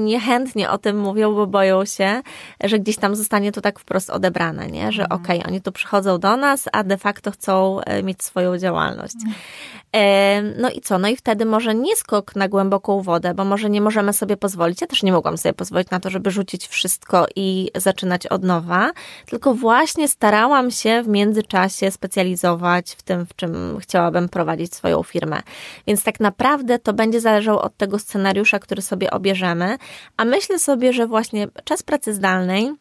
[0.05, 2.23] niechętnie o tym mówią, bo boją się,
[2.65, 4.93] że gdzieś tam zostanie to tak wprost odebrane, nie?
[4.93, 5.21] że mhm.
[5.21, 9.17] okej, okay, oni tu przychodzą do nas, a de facto chcą e, mieć swoją działalność.
[9.95, 10.99] E, no i co?
[10.99, 14.81] No i wtedy może nie skok na głęboką wodę, bo może nie możemy sobie pozwolić.
[14.81, 18.91] Ja też nie mogłam sobie pozwolić na to, żeby rzucić wszystko i zaczynać od nowa,
[19.27, 25.43] tylko właśnie starałam się w międzyczasie specjalizować w tym, w czym chciałabym prowadzić swoją firmę.
[25.87, 29.79] Więc tak naprawdę to będzie zależało od tego scenariusza, który sobie obierzemy,
[30.17, 32.73] a myślę sobie, że właśnie czas pracy zdalnej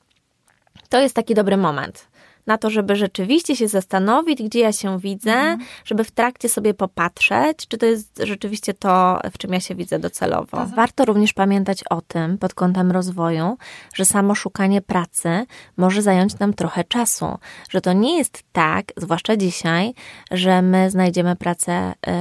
[0.90, 2.13] to jest taki dobry moment
[2.48, 5.60] na to, żeby rzeczywiście się zastanowić, gdzie ja się widzę, mhm.
[5.86, 10.00] żeby w trakcie sobie popatrzeć, czy to jest rzeczywiście to, w czym ja się widzę
[10.00, 10.58] docelowo.
[10.58, 10.76] Mhm.
[10.76, 13.58] Warto również pamiętać o tym pod kątem rozwoju,
[13.94, 15.46] że samo szukanie pracy
[15.78, 17.38] może zająć nam trochę czasu,
[17.70, 19.94] że to nie jest tak, zwłaszcza dzisiaj,
[20.32, 22.14] że my znajdziemy pracę yy,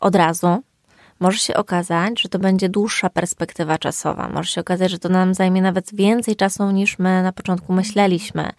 [0.00, 0.62] od razu,
[1.20, 4.28] może się okazać, że to będzie dłuższa perspektywa czasowa.
[4.28, 8.50] Może się okazać, że to nam zajmie nawet więcej czasu niż my na początku myśleliśmy.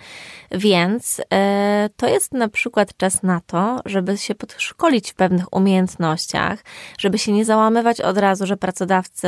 [0.52, 6.64] Więc e, to jest na przykład czas na to, żeby się podszkolić w pewnych umiejętnościach,
[7.00, 9.28] żeby się nie załamywać od razu, że pracodawcy,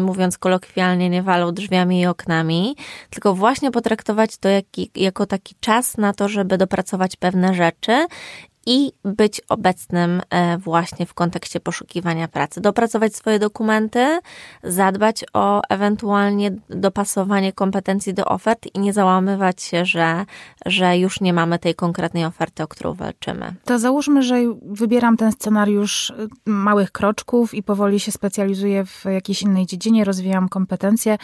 [0.00, 2.76] mówiąc kolokwialnie, nie walą drzwiami i oknami,
[3.10, 8.06] tylko właśnie potraktować to jak, jako taki czas na to, żeby dopracować pewne rzeczy
[8.66, 12.60] i być obecnym e, właśnie w kontekście poszukiwania pracy.
[12.60, 14.18] Dopracować swoje dokumenty,
[14.62, 20.24] zadbać o ewentualnie dopasowanie kompetencji do ofert i nie załamywać się, że,
[20.66, 23.54] że już nie mamy tej konkretnej oferty, o którą walczymy.
[23.64, 29.42] To załóżmy, że wybieram ten scenariusz y, małych kroczków i powoli się specjalizuję w jakiejś
[29.42, 31.18] innej dziedzinie, rozwijam kompetencje.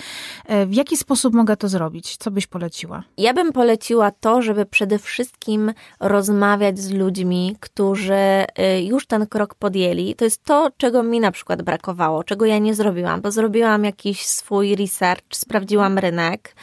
[0.46, 2.16] E, w jaki sposób mogę to zrobić?
[2.16, 3.02] Co byś poleciła?
[3.16, 8.44] Ja bym poleciła to, żeby przede wszystkim rozmawiać z ludźmi, ludźmi, którzy
[8.76, 12.58] y, już ten krok podjęli, to jest to, czego mi na przykład brakowało, czego ja
[12.58, 16.54] nie zrobiłam, bo zrobiłam jakiś swój research, sprawdziłam rynek,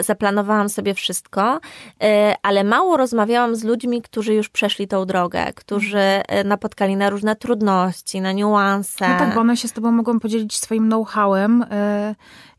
[0.00, 1.60] zaplanowałam sobie wszystko,
[2.02, 7.10] e, ale mało rozmawiałam z ludźmi, którzy już przeszli tą drogę, którzy e, napotkali na
[7.10, 9.08] różne trudności, na niuanse.
[9.08, 11.64] No tak, bo one się z tobą mogą podzielić swoim know-howem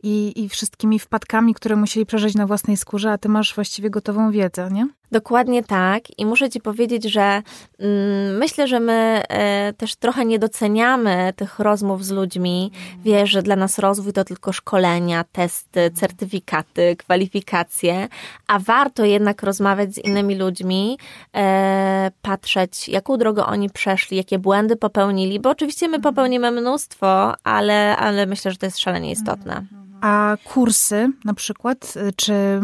[0.04, 4.32] i, i wszystkimi wpadkami, które musieli przeżyć na własnej skórze, a ty masz właściwie gotową
[4.32, 4.88] wiedzę, nie?
[5.12, 6.19] Dokładnie tak.
[6.19, 7.41] I muszę Ci powiedzieć, że
[7.80, 12.71] mm, myślę, że my e, też trochę nie doceniamy tych rozmów z ludźmi.
[13.04, 18.08] Wiesz, że dla nas rozwój to tylko szkolenia, testy, certyfikaty, kwalifikacje,
[18.48, 20.98] a warto jednak rozmawiać z innymi ludźmi,
[21.36, 27.98] e, patrzeć, jaką drogę oni przeszli, jakie błędy popełnili, bo oczywiście my popełnimy mnóstwo, ale,
[27.98, 29.66] ale myślę, że to jest szalenie istotne.
[30.02, 32.62] A kursy na przykład, czy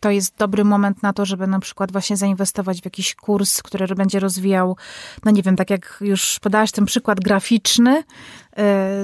[0.00, 3.94] to jest dobry moment na to, żeby na przykład właśnie zainwestować w jakiś kurs, który
[3.94, 4.76] będzie rozwijał,
[5.24, 8.04] no nie wiem, tak jak już podałaś ten przykład graficzny, y,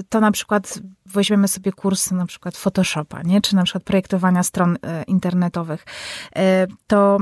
[0.08, 3.40] to na przykład weźmiemy sobie kurs na przykład Photoshopa, nie?
[3.40, 5.84] czy na przykład projektowania stron y, internetowych.
[6.38, 6.40] Y,
[6.86, 7.18] to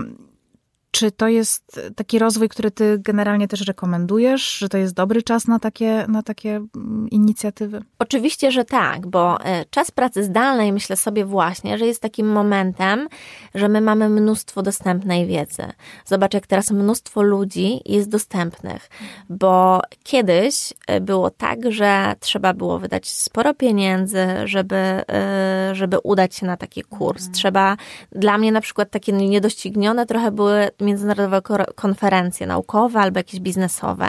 [0.93, 5.49] czy to jest taki rozwój, który ty generalnie też rekomendujesz, że to jest dobry czas
[5.49, 7.83] na takie, na takie mm, inicjatywy?
[7.99, 13.09] Oczywiście, że tak, bo e, czas pracy zdalnej myślę sobie właśnie, że jest takim momentem,
[13.55, 15.63] że my mamy mnóstwo dostępnej wiedzy.
[16.05, 18.91] Zobacz, jak teraz mnóstwo ludzi jest dostępnych,
[19.29, 26.35] bo kiedyś e, było tak, że trzeba było wydać sporo pieniędzy, żeby, e, żeby udać
[26.35, 27.23] się na taki kurs.
[27.23, 27.35] Mhm.
[27.35, 27.77] Trzeba,
[28.13, 31.43] dla mnie na przykład takie niedoścignione trochę były międzynarodowe
[31.75, 34.09] konferencje naukowe albo jakieś biznesowe.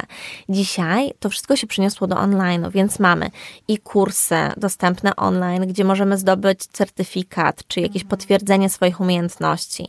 [0.49, 3.29] Dzisiaj to wszystko się przyniosło do online, więc mamy
[3.67, 9.87] i kursy dostępne online, gdzie możemy zdobyć certyfikat czy jakieś potwierdzenie swoich umiejętności.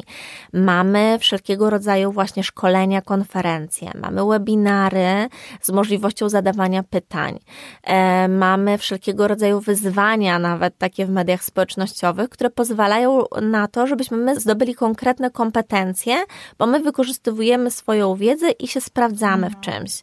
[0.53, 5.29] Mamy wszelkiego rodzaju właśnie szkolenia, konferencje, mamy webinary
[5.61, 7.39] z możliwością zadawania pytań.
[7.83, 14.17] E, mamy wszelkiego rodzaju wyzwania, nawet takie w mediach społecznościowych, które pozwalają na to, żebyśmy
[14.17, 16.17] my zdobyli konkretne kompetencje,
[16.59, 20.03] bo my my wykorzystujemy swoją wiedzę i się sprawdzamy w czymś.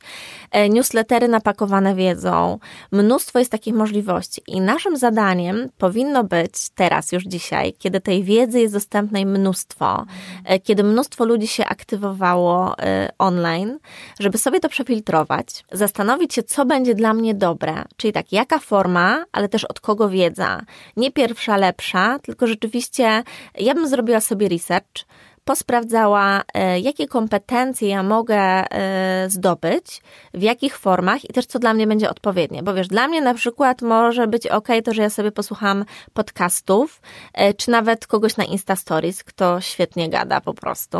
[0.52, 2.60] E, newslettery napakowane wiedzą,
[2.92, 4.42] mnóstwo jest takich możliwości.
[4.48, 10.06] I naszym zadaniem powinno być teraz, już dzisiaj, kiedy tej wiedzy jest dostępnej mnóstwo,
[10.46, 13.80] e, kiedy mnóstwo ludzi się aktywowało e, online,
[14.20, 19.26] żeby sobie to przefiltrować, zastanowić się, co będzie dla mnie dobre, czyli tak, jaka forma,
[19.32, 20.62] ale też od kogo wiedza.
[20.98, 23.24] Nie pierwsza lepsza, tylko rzeczywiście
[23.60, 25.06] ja bym zrobiła sobie research,
[25.45, 30.01] posprawdzała, e, jakie kompetencje ja mogę e, zdobyć,
[30.34, 32.63] w jakich formach i też co dla mnie będzie odpowiednie.
[32.63, 37.01] Bo wiesz, dla mnie na przykład może być ok to, że ja sobie posłucham podcastów,
[37.34, 40.97] e, czy nawet kogoś na Insta Stories, kto świetnie gada po prostu,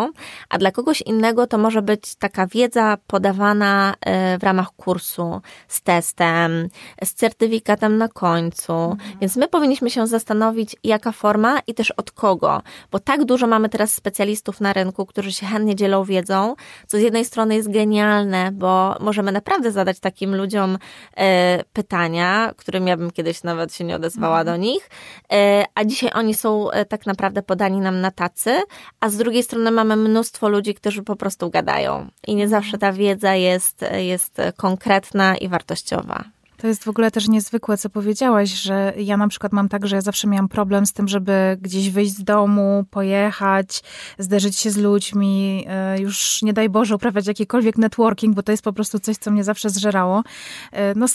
[0.50, 3.94] a dla kogoś innego to może być taka wiedza podawana
[4.40, 6.70] w ramach kursu z testem,
[7.04, 8.74] z certyfikatem na końcu.
[8.74, 9.20] Mhm.
[9.22, 13.70] Więc my powinniśmy się zastanowić, jaka forma i też od kogo, bo tak dużo mamy
[13.70, 16.56] teraz specjalistów, specjalistów na rynku, którzy się chętnie dzielą wiedzą,
[16.88, 20.78] co z jednej strony jest genialne, bo możemy naprawdę zadać takim ludziom
[21.18, 24.48] e, pytania, którym ja bym kiedyś nawet się nie odezwała mhm.
[24.48, 24.90] do nich,
[25.32, 28.62] e, a dzisiaj oni są e, tak naprawdę podani nam na tacy,
[29.00, 32.94] a z drugiej strony mamy mnóstwo ludzi, którzy po prostu gadają i nie zawsze ta
[32.94, 36.24] wiedza jest, jest konkretna i wartościowa.
[36.62, 39.96] To jest w ogóle też niezwykłe, co powiedziałaś, że ja na przykład mam tak, że
[39.96, 43.84] ja zawsze miałam problem z tym, żeby gdzieś wyjść z domu, pojechać,
[44.18, 48.64] zderzyć się z ludźmi, e, już nie daj Boże uprawiać jakikolwiek networking, bo to jest
[48.64, 50.24] po prostu coś, co mnie zawsze zżerało.
[50.72, 51.06] E, no,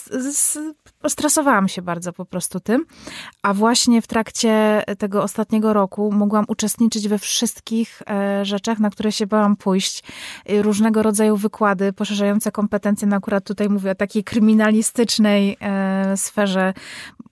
[1.08, 2.84] stresowałam się bardzo po prostu tym,
[3.42, 9.12] a właśnie w trakcie tego ostatniego roku mogłam uczestniczyć we wszystkich e, rzeczach, na które
[9.12, 10.02] się bałam pójść.
[10.48, 16.74] Różnego rodzaju wykłady poszerzające kompetencje, no akurat tutaj mówię o takiej kryminalistycznej e, sferze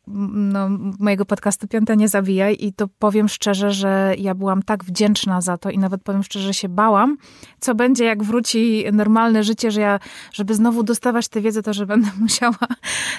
[0.06, 5.40] no, mojego podcastu Piąte Nie Zabijaj i to powiem szczerze, że ja byłam tak wdzięczna
[5.40, 7.16] za to i nawet powiem szczerze, że się bałam,
[7.60, 10.00] co będzie jak wróci normalne życie, że ja,
[10.32, 12.56] żeby znowu dostawać tę wiedzę, to że będę musiała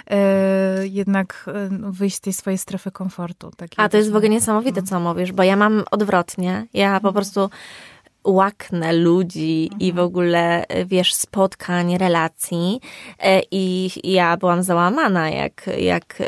[0.08, 3.52] e, jednak e, no, wyjść z tej swojej strefy komfortu.
[3.78, 6.67] A to jest w ogóle niesamowite, co mówisz, bo ja mam odwrotnie.
[6.74, 7.13] Ja po mhm.
[7.13, 7.50] prostu
[8.25, 9.81] łaknę ludzi mhm.
[9.81, 12.81] i w ogóle, wiesz, spotkań, relacji.
[13.19, 16.25] E, I ja byłam załamana, jak, jak e,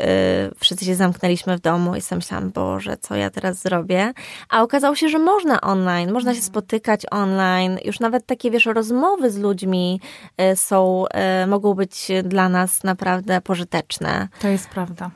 [0.58, 4.12] wszyscy się zamknęliśmy w domu i sam myślałam, Boże, co ja teraz zrobię?
[4.48, 6.52] A okazało się, że można online, można się mhm.
[6.52, 7.78] spotykać online.
[7.84, 10.00] Już nawet takie, wiesz, rozmowy z ludźmi
[10.36, 11.04] e, są,
[11.46, 14.28] mogą być dla nas naprawdę pożyteczne.
[14.40, 15.10] To jest prawda.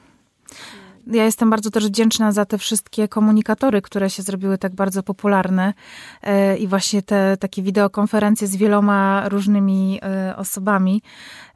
[1.06, 5.74] Ja jestem bardzo też wdzięczna za te wszystkie komunikatory, które się zrobiły tak bardzo popularne
[6.22, 11.02] e, i właśnie te takie wideokonferencje z wieloma różnymi e, osobami.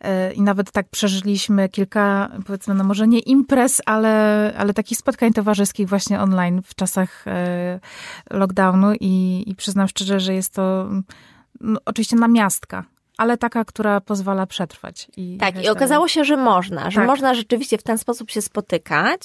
[0.01, 5.33] E, I nawet tak przeżyliśmy kilka, powiedzmy, no może nie imprez, ale, ale takich spotkań
[5.33, 7.25] towarzyskich właśnie online w czasach
[8.31, 10.89] lockdownu i, i przyznam szczerze, że jest to
[11.61, 12.85] no, oczywiście namiastka
[13.17, 15.09] ale taka, która pozwala przetrwać.
[15.17, 17.07] I tak, i okazało się, że można, że tak.
[17.07, 19.21] można rzeczywiście w ten sposób się spotykać,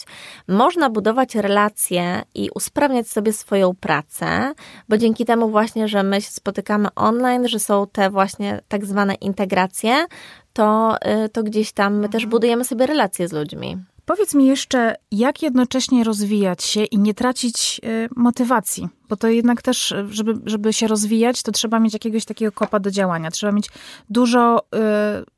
[0.47, 4.54] można budować relacje i usprawniać sobie swoją pracę,
[4.89, 9.13] bo dzięki temu właśnie, że my się spotykamy online, że są te właśnie tak zwane
[9.13, 10.06] integracje,
[10.54, 12.30] to, y, to gdzieś tam my też mhm.
[12.30, 13.77] budujemy sobie relacje z ludźmi.
[14.05, 18.89] Powiedz mi jeszcze, jak jednocześnie rozwijać się i nie tracić y, motywacji?
[19.09, 22.91] Bo to jednak też, żeby, żeby się rozwijać, to trzeba mieć jakiegoś takiego kopa do
[22.91, 23.31] działania.
[23.31, 23.69] Trzeba mieć
[24.09, 24.69] dużo y,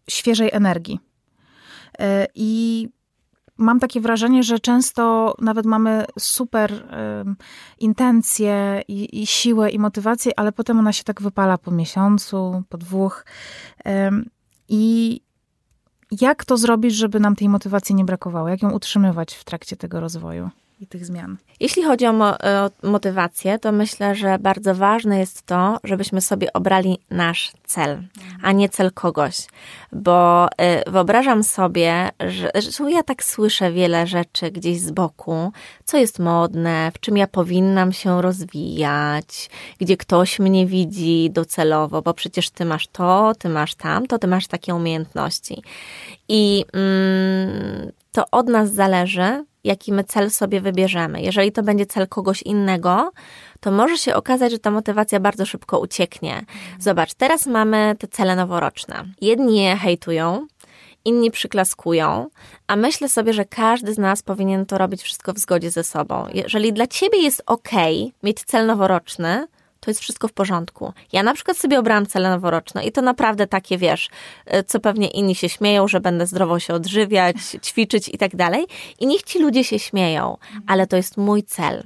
[0.10, 0.99] świeżej energii.
[2.02, 2.04] Y,
[2.36, 2.89] I
[3.58, 6.86] mam takie wrażenie, że często nawet mamy super y,
[7.80, 12.78] intencje i, i, siłę i motywację, ale potem ona się tak wypala po miesiącu, po
[12.78, 13.26] dwóch.
[13.80, 13.91] Y,
[14.69, 15.21] I
[16.21, 18.49] jak to zrobić, żeby nam tej motywacji nie brakowało?
[18.49, 20.49] Jak ją utrzymywać w trakcie tego rozwoju?
[20.84, 21.38] I tych zmian.
[21.60, 22.38] Jeśli chodzi o, mo o,
[22.84, 28.04] motywację, to myślę, że bardzo ważne jest to, żebyśmy sobie obrali nasz cel,
[28.41, 29.38] a nie cel kogoś.
[29.91, 35.52] Bo y, wyobrażam sobie, że, że ja tak słyszę wiele rzeczy gdzieś z boku,
[35.86, 42.13] co jest modne, w czym ja powinnam się rozwijać, gdzie ktoś mnie widzi docelowo, bo
[42.13, 45.63] przecież ty masz to, ty masz tamto, ty masz takie umiejętności.
[46.30, 51.21] I mm, to od nas zależy, jaki my cel sobie wybierzemy.
[51.21, 53.12] Jeżeli to będzie cel kogoś innego,
[53.60, 56.45] to może się okazać, że ta motywacja bardzo szybko ucieknie.
[56.80, 59.06] Zobacz, teraz mamy te cele noworoczne.
[59.21, 60.47] Jedni je hejtują,
[61.06, 62.30] inni przyklaskują,
[62.67, 66.28] a myślę sobie, że każdy z nas powinien to robić wszystko w zgodzie ze sobą.
[66.34, 67.69] Jeżeli dla ciebie jest ok
[68.23, 69.47] mieć cel noworoczny,
[69.84, 70.93] to jest wszystko w porządku.
[71.12, 74.10] Ja na przykład sobie obrałam cele noworoczne i to naprawdę takie, wiesz,
[74.54, 78.65] y, co pewnie inni się śmieją, że będę zdrowo się odżywiać, ćwiczyć i tak dalej.
[79.00, 81.84] I niech ci ludzie się śmieją, ale to jest mój cel.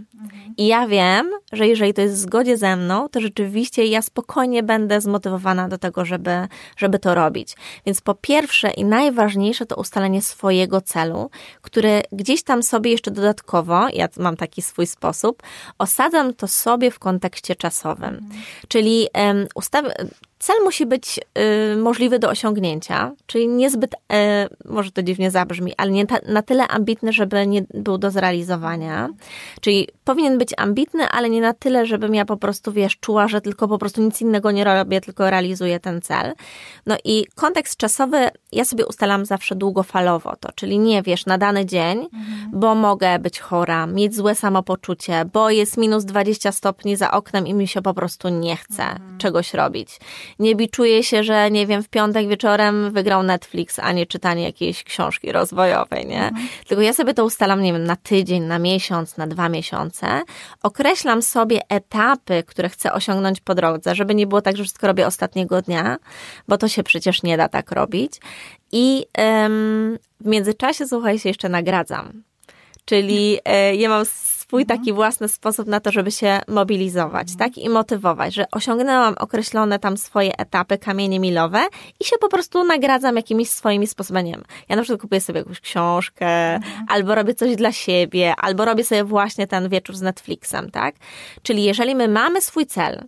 [0.57, 4.63] I ja wiem, że jeżeli to jest w zgodzie ze mną, to rzeczywiście ja spokojnie
[4.63, 7.55] będę zmotywowana do tego, żeby, żeby to robić.
[7.85, 11.29] Więc po pierwsze i najważniejsze to ustalenie swojego celu,
[11.61, 15.43] który gdzieś tam sobie jeszcze dodatkowo, ja mam taki swój sposób,
[15.77, 18.29] osadzam to sobie w kontekście czasowym.
[18.67, 19.85] Czyli um, ustaw,
[20.39, 21.19] Cel musi być
[21.73, 23.97] y, możliwy do osiągnięcia, czyli niezbyt, y,
[24.65, 29.09] może to dziwnie zabrzmi, ale nie ta, na tyle ambitny, żeby nie był do zrealizowania.
[29.61, 33.41] Czyli powinien być ambitny, ale nie na tyle, żebym ja po prostu, wiesz, czuła, że
[33.41, 36.33] tylko po prostu nic innego nie robię, tylko realizuję ten cel.
[36.85, 41.65] No i kontekst czasowy ja sobie ustalam zawsze długofalowo to, czyli nie, wiesz, na dany
[41.65, 42.51] dzień, mhm.
[42.53, 47.53] bo mogę być chora, mieć złe samopoczucie, bo jest minus 20 stopni za oknem i
[47.53, 49.17] mi się po prostu nie chce mhm.
[49.17, 49.99] czegoś robić
[50.39, 54.83] nie biczuję się, że nie wiem, w piątek wieczorem wygrał Netflix, a nie czytanie jakiejś
[54.83, 56.27] książki rozwojowej, nie?
[56.27, 56.47] Mhm.
[56.67, 60.21] Tylko ja sobie to ustalam, nie wiem, na tydzień, na miesiąc, na dwa miesiące.
[60.63, 65.07] Określam sobie etapy, które chcę osiągnąć po drodze, żeby nie było tak, że wszystko robię
[65.07, 65.97] ostatniego dnia,
[66.47, 68.13] bo to się przecież nie da tak robić.
[68.71, 69.05] I
[69.45, 72.23] ym, w międzyczasie, słuchaj, się jeszcze nagradzam.
[72.85, 73.39] Czyli
[73.71, 74.05] y, ja mam
[74.47, 74.79] swój mhm.
[74.79, 77.37] taki własny sposób na to, żeby się mobilizować, mhm.
[77.37, 77.57] tak?
[77.57, 81.65] I motywować, że osiągnęłam określone tam swoje etapy, kamienie milowe
[81.99, 84.33] i się po prostu nagradzam jakimiś swoimi sposobami.
[84.69, 86.85] Ja na przykład kupuję sobie jakąś książkę, mhm.
[86.89, 90.95] albo robię coś dla siebie, albo robię sobie właśnie ten wieczór z Netflixem, tak?
[91.41, 93.03] Czyli jeżeli my mamy swój cel,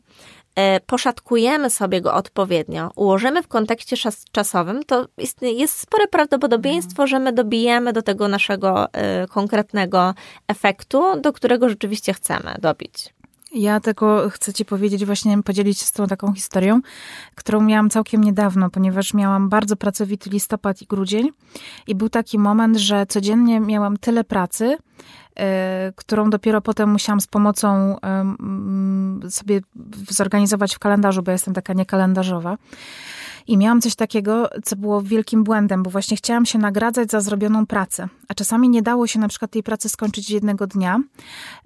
[0.86, 3.96] poszatkujemy sobie go odpowiednio, ułożymy w kontekście
[4.32, 10.14] czasowym, to jest, jest spore prawdopodobieństwo, że my dobijemy do tego naszego e, konkretnego
[10.48, 13.14] efektu, do którego rzeczywiście chcemy dobić.
[13.52, 16.82] Ja tylko chcę Ci powiedzieć, właśnie podzielić się z tą taką historią,
[17.36, 21.30] którą miałam całkiem niedawno, ponieważ miałam bardzo pracowity listopad i grudzień
[21.88, 24.78] i był taki moment, że codziennie miałam tyle pracy, e,
[25.96, 27.96] którą dopiero potem musiałam z pomocą
[29.30, 29.62] sobie
[30.10, 32.58] zorganizować w kalendarzu, bo jestem taka niekalendarzowa.
[33.50, 37.66] I miałam coś takiego, co było wielkim błędem, bo właśnie chciałam się nagradzać za zrobioną
[37.66, 38.08] pracę.
[38.28, 41.00] A czasami nie dało się na przykład tej pracy skończyć jednego dnia.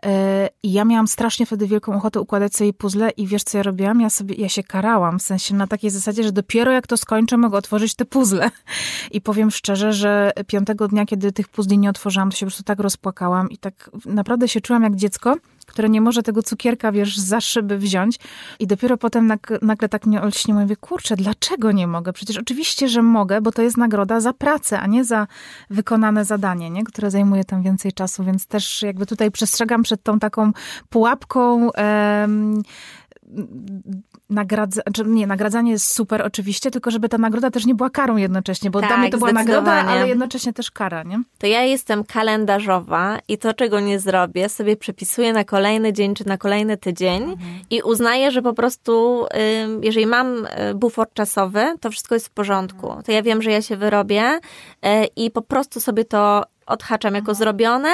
[0.06, 3.64] E, I ja miałam strasznie wtedy wielką ochotę układać sobie puzzle i wiesz co ja
[3.64, 4.02] robiłam?
[4.02, 7.38] Ja sobie, ja się karałam, w sensie na takiej zasadzie, że dopiero jak to skończę,
[7.38, 8.52] mogę otworzyć te puzzle.
[9.12, 12.64] I powiem szczerze, że piątego dnia, kiedy tych puzli nie otworzyłam, to się po prostu
[12.64, 17.18] tak rozpłakałam i tak naprawdę się czułam jak dziecko, które nie może tego cukierka, wiesz,
[17.18, 18.20] za szyby wziąć.
[18.60, 22.14] I dopiero potem nagle tak mnie olśniło mówię, kurczę, dlaczego nie mogę?
[22.14, 25.28] Przecież oczywiście, że mogę, bo to jest nagroda za pracę, a nie za
[25.70, 26.84] wykonane zadanie, nie?
[26.84, 30.52] które zajmuje tam więcej czasu, więc też jakby tutaj przestrzegam przed tą taką
[30.90, 32.62] pułapką em,
[34.30, 38.18] nagradza, znaczy nie, nagradzanie jest super oczywiście, tylko żeby ta nagroda też nie była karą
[38.18, 41.22] jednocześnie, bo tak, dla mnie to była nagroda, ale jednocześnie też kara, nie?
[41.38, 46.28] To ja jestem kalendarzowa i to, czego nie zrobię, sobie przepisuję na kolejny dzień czy
[46.28, 47.40] na kolejny tydzień mhm.
[47.70, 49.26] i uznaję, że po prostu
[49.82, 52.94] jeżeli mam y, bufor czasowy, to wszystko jest w porządku.
[53.06, 54.40] To ja wiem, że ja się wyrobię
[54.86, 57.90] y, i po prostu sobie to odhaczam jako zrobione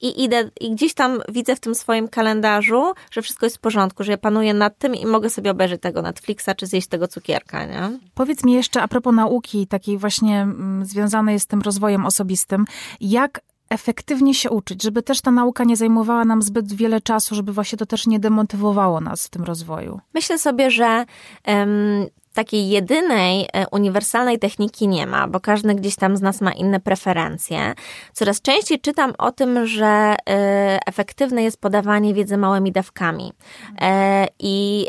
[0.00, 4.04] i idę i gdzieś tam widzę w tym swoim kalendarzu, że wszystko jest w porządku,
[4.04, 7.66] że ja panuję nad tym i mogę sobie obejrzeć tego Netflixa czy zjeść tego cukierka,
[7.66, 7.98] nie?
[8.14, 12.64] Powiedz mi jeszcze a propos nauki, takiej właśnie mm, związanej z tym rozwojem osobistym,
[13.00, 13.40] jak
[13.72, 17.78] efektywnie się uczyć, żeby też ta nauka nie zajmowała nam zbyt wiele czasu, żeby właśnie
[17.78, 20.00] to też nie demotywowało nas w tym rozwoju?
[20.14, 21.04] Myślę sobie, że
[21.46, 26.52] um, takiej jedynej e, uniwersalnej techniki nie ma, bo każdy gdzieś tam z nas ma
[26.52, 27.74] inne preferencje.
[28.12, 33.32] Coraz częściej czytam o tym, że e, efektywne jest podawanie wiedzy małymi dawkami.
[33.80, 34.86] E, I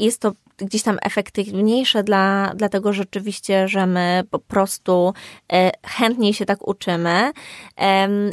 [0.00, 5.14] jest to gdzieś tam efektywniejsze dla, dlatego rzeczywiście, że my po prostu
[5.52, 7.32] e, chętniej się tak uczymy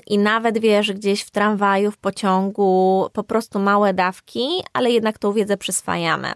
[0.08, 5.34] i nawet wiesz, gdzieś w tramwaju, w pociągu po prostu małe dawki, ale jednak tą
[5.34, 6.34] wiedzę przyswajamy.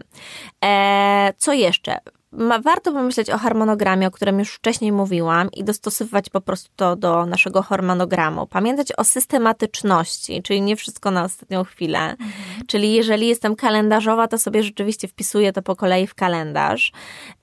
[0.64, 1.98] E, co jeszcze?
[2.32, 6.96] Ma, warto pomyśleć o harmonogramie, o którym już wcześniej mówiłam i dostosowywać po prostu to
[6.96, 8.46] do naszego harmonogramu.
[8.46, 11.98] Pamiętać o systematyczności, czyli nie wszystko na ostatnią chwilę.
[11.98, 12.30] Mhm.
[12.66, 16.92] Czyli jeżeli jestem kalendarzowa, to sobie rzeczywiście wpisuję to po kolei w kalendarz.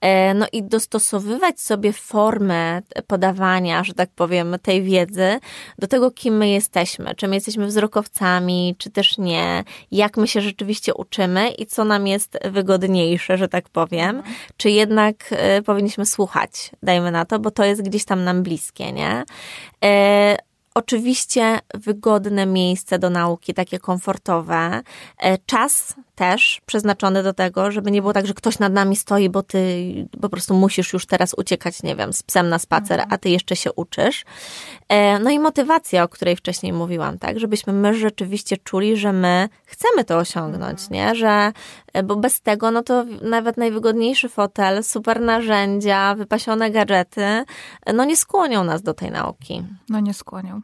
[0.02, 5.40] E, no i dostosowywać sobie formę podawania, że tak powiem, tej wiedzy
[5.80, 7.16] do tego, kim my jesteśmy.
[7.16, 9.64] Czy my jesteśmy wzrokowcami, czy też nie.
[9.92, 14.16] Jak my się rzeczywiście uczymy i co nam jest wygodniejsze, że tak powiem.
[14.16, 14.36] Mhm.
[14.58, 18.92] Czy jednak y, powinniśmy słuchać, dajmy na to, bo to jest gdzieś tam nam bliskie,
[18.92, 19.24] nie?
[19.86, 20.38] Y,
[20.78, 24.82] oczywiście wygodne miejsce do nauki, takie komfortowe.
[25.26, 29.30] Y, czas też przeznaczony do tego, żeby nie było tak, że ktoś nad nami stoi,
[29.30, 29.60] bo ty
[30.22, 33.56] po prostu musisz już teraz uciekać, nie wiem, z psem na spacer, a ty jeszcze
[33.56, 34.26] się uczysz.
[34.90, 39.50] E, no i motywacja, o której wcześniej mówiłam, tak, żebyśmy my rzeczywiście czuli, że my
[39.66, 41.52] chcemy to osiągnąć, nie, że, e,
[42.04, 47.22] bo bez tego, no to nawet najwygodniejszy fotel, super narzędzia, wypasione gadżety,
[47.86, 49.64] e, no nie skłonią nas do tej nauki.
[49.90, 50.62] No nie skłonią.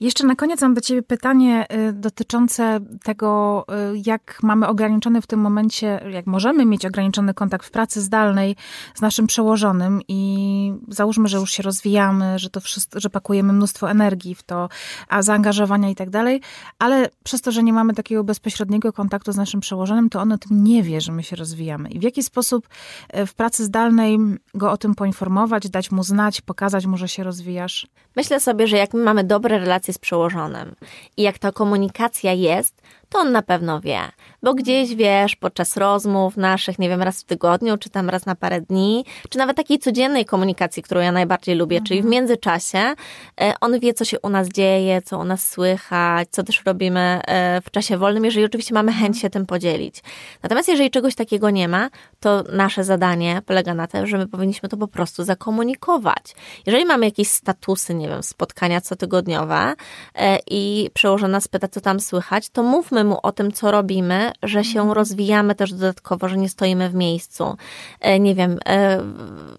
[0.00, 3.64] Jeszcze na koniec mam do Ciebie pytanie dotyczące tego,
[4.06, 8.56] jak mamy ograniczony w tym momencie, jak możemy mieć ograniczony kontakt w pracy zdalnej
[8.94, 13.90] z naszym przełożonym i załóżmy, że już się rozwijamy, że to wszystko, że pakujemy mnóstwo
[13.90, 14.68] energii w to,
[15.08, 16.40] a zaangażowania i tak dalej,
[16.78, 20.38] ale przez to, że nie mamy takiego bezpośredniego kontaktu z naszym przełożonym, to on o
[20.38, 21.88] tym nie wie, że my się rozwijamy.
[21.88, 22.68] I w jaki sposób
[23.08, 24.18] e, w pracy zdalnej
[24.54, 27.86] go o tym poinformować, dać mu znać, pokazać mu, że się rozwijasz?
[28.16, 30.74] Myślę sobie, że jak my mamy dobre relacje z przełożonym.
[31.16, 34.00] I jak ta komunikacja jest, to on na pewno wie.
[34.42, 38.34] Bo gdzieś wiesz, podczas rozmów naszych, nie wiem, raz w tygodniu, czy tam raz na
[38.34, 41.86] parę dni, czy nawet takiej codziennej komunikacji, którą ja najbardziej lubię, mhm.
[41.86, 42.94] czyli w międzyczasie,
[43.40, 47.00] e, on wie, co się u nas dzieje, co u nas słychać, co też robimy
[47.00, 49.14] e, w czasie wolnym, jeżeli oczywiście mamy chęć mhm.
[49.14, 50.02] się tym podzielić.
[50.42, 51.90] Natomiast jeżeli czegoś takiego nie ma,
[52.20, 56.34] to nasze zadanie polega na tym, że my powinniśmy to po prostu zakomunikować.
[56.66, 59.74] Jeżeli mamy jakieś statusy, nie wiem, spotkania cotygodniowe
[60.14, 64.32] e, i przełożona spyta, co tam słychać, to mówmy mówmy mu o tym, co robimy,
[64.42, 64.92] że się mhm.
[64.92, 67.56] rozwijamy też dodatkowo, że nie stoimy w miejscu.
[68.00, 69.02] E, nie wiem, e,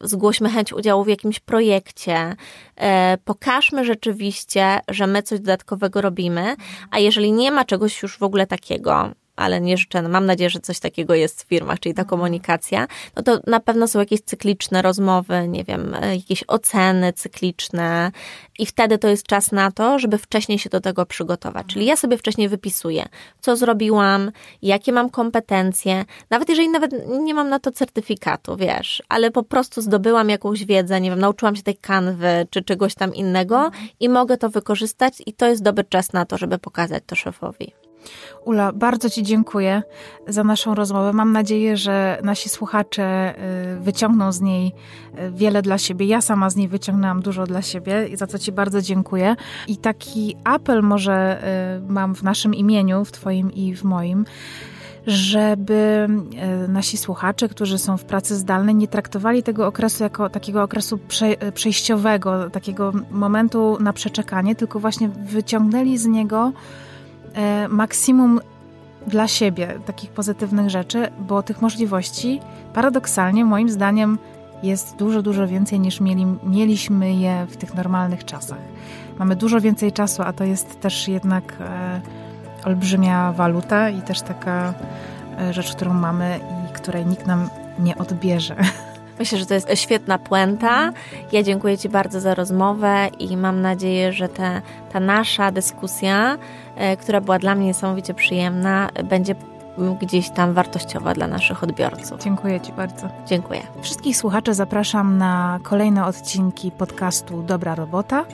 [0.01, 2.35] zgłośmy chęć udziału w jakimś projekcie,
[2.75, 6.55] e, pokażmy rzeczywiście, że my coś dodatkowego robimy,
[6.91, 10.59] a jeżeli nie ma czegoś już w ogóle takiego, ale nie życzę, mam nadzieję, że
[10.59, 14.81] coś takiego jest w firmach, czyli ta komunikacja, no to na pewno są jakieś cykliczne
[14.81, 18.11] rozmowy, nie wiem, jakieś oceny cykliczne
[18.59, 21.65] i wtedy to jest czas na to, żeby wcześniej się do tego przygotować.
[21.67, 23.05] Czyli ja sobie wcześniej wypisuję,
[23.41, 24.31] co zrobiłam,
[24.61, 29.81] jakie mam kompetencje, nawet jeżeli nawet nie mam na to certyfikatu, wiesz, ale po prostu
[29.81, 34.37] zdobyłam jakąś wiedzę, nie wiem, nauczyłam się tej kanwy czy czegoś tam innego i mogę
[34.37, 37.88] to wykorzystać i to jest dobry czas na to, żeby pokazać to szefowi.
[38.45, 39.83] Ula, bardzo Ci dziękuję
[40.27, 41.13] za naszą rozmowę.
[41.13, 43.35] Mam nadzieję, że nasi słuchacze
[43.77, 44.73] y, wyciągną z niej
[45.19, 46.05] y, wiele dla siebie.
[46.05, 49.35] Ja sama z niej wyciągnęłam dużo dla siebie za co Ci bardzo dziękuję.
[49.67, 51.43] I taki apel może
[51.77, 54.25] y, mam w naszym imieniu, w Twoim i w moim
[55.07, 56.07] żeby
[56.67, 60.99] nasi słuchacze, którzy są w pracy zdalnej, nie traktowali tego okresu jako takiego okresu
[61.53, 66.51] przejściowego, takiego momentu na przeczekanie, tylko właśnie wyciągnęli z niego
[67.69, 68.39] maksimum
[69.07, 72.39] dla siebie takich pozytywnych rzeczy, bo tych możliwości
[72.73, 74.17] paradoksalnie moim zdaniem
[74.63, 78.57] jest dużo, dużo więcej niż mieli, mieliśmy je w tych normalnych czasach.
[79.19, 82.01] Mamy dużo więcej czasu, a to jest też jednak e,
[82.65, 84.73] olbrzymia waluta i też taka
[85.39, 87.49] e, rzecz, którą mamy i której nikt nam
[87.79, 88.55] nie odbierze.
[89.19, 90.91] Myślę, że to jest świetna puenta.
[91.31, 94.61] Ja dziękuję Ci bardzo za rozmowę i mam nadzieję, że te,
[94.91, 96.37] ta nasza dyskusja, e,
[96.99, 99.35] która była dla mnie niesamowicie przyjemna, będzie
[100.01, 102.21] gdzieś tam wartościowa dla naszych odbiorców.
[102.23, 103.09] Dziękuję Ci bardzo.
[103.25, 103.61] Dziękuję.
[103.81, 108.25] Wszystkich słuchaczy zapraszam na kolejne odcinki podcastu Dobra Robota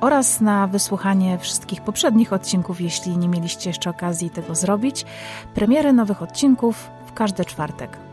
[0.00, 5.04] oraz na wysłuchanie wszystkich poprzednich odcinków, jeśli nie mieliście jeszcze okazji tego zrobić.
[5.54, 8.07] Premiery nowych odcinków w każdy czwartek.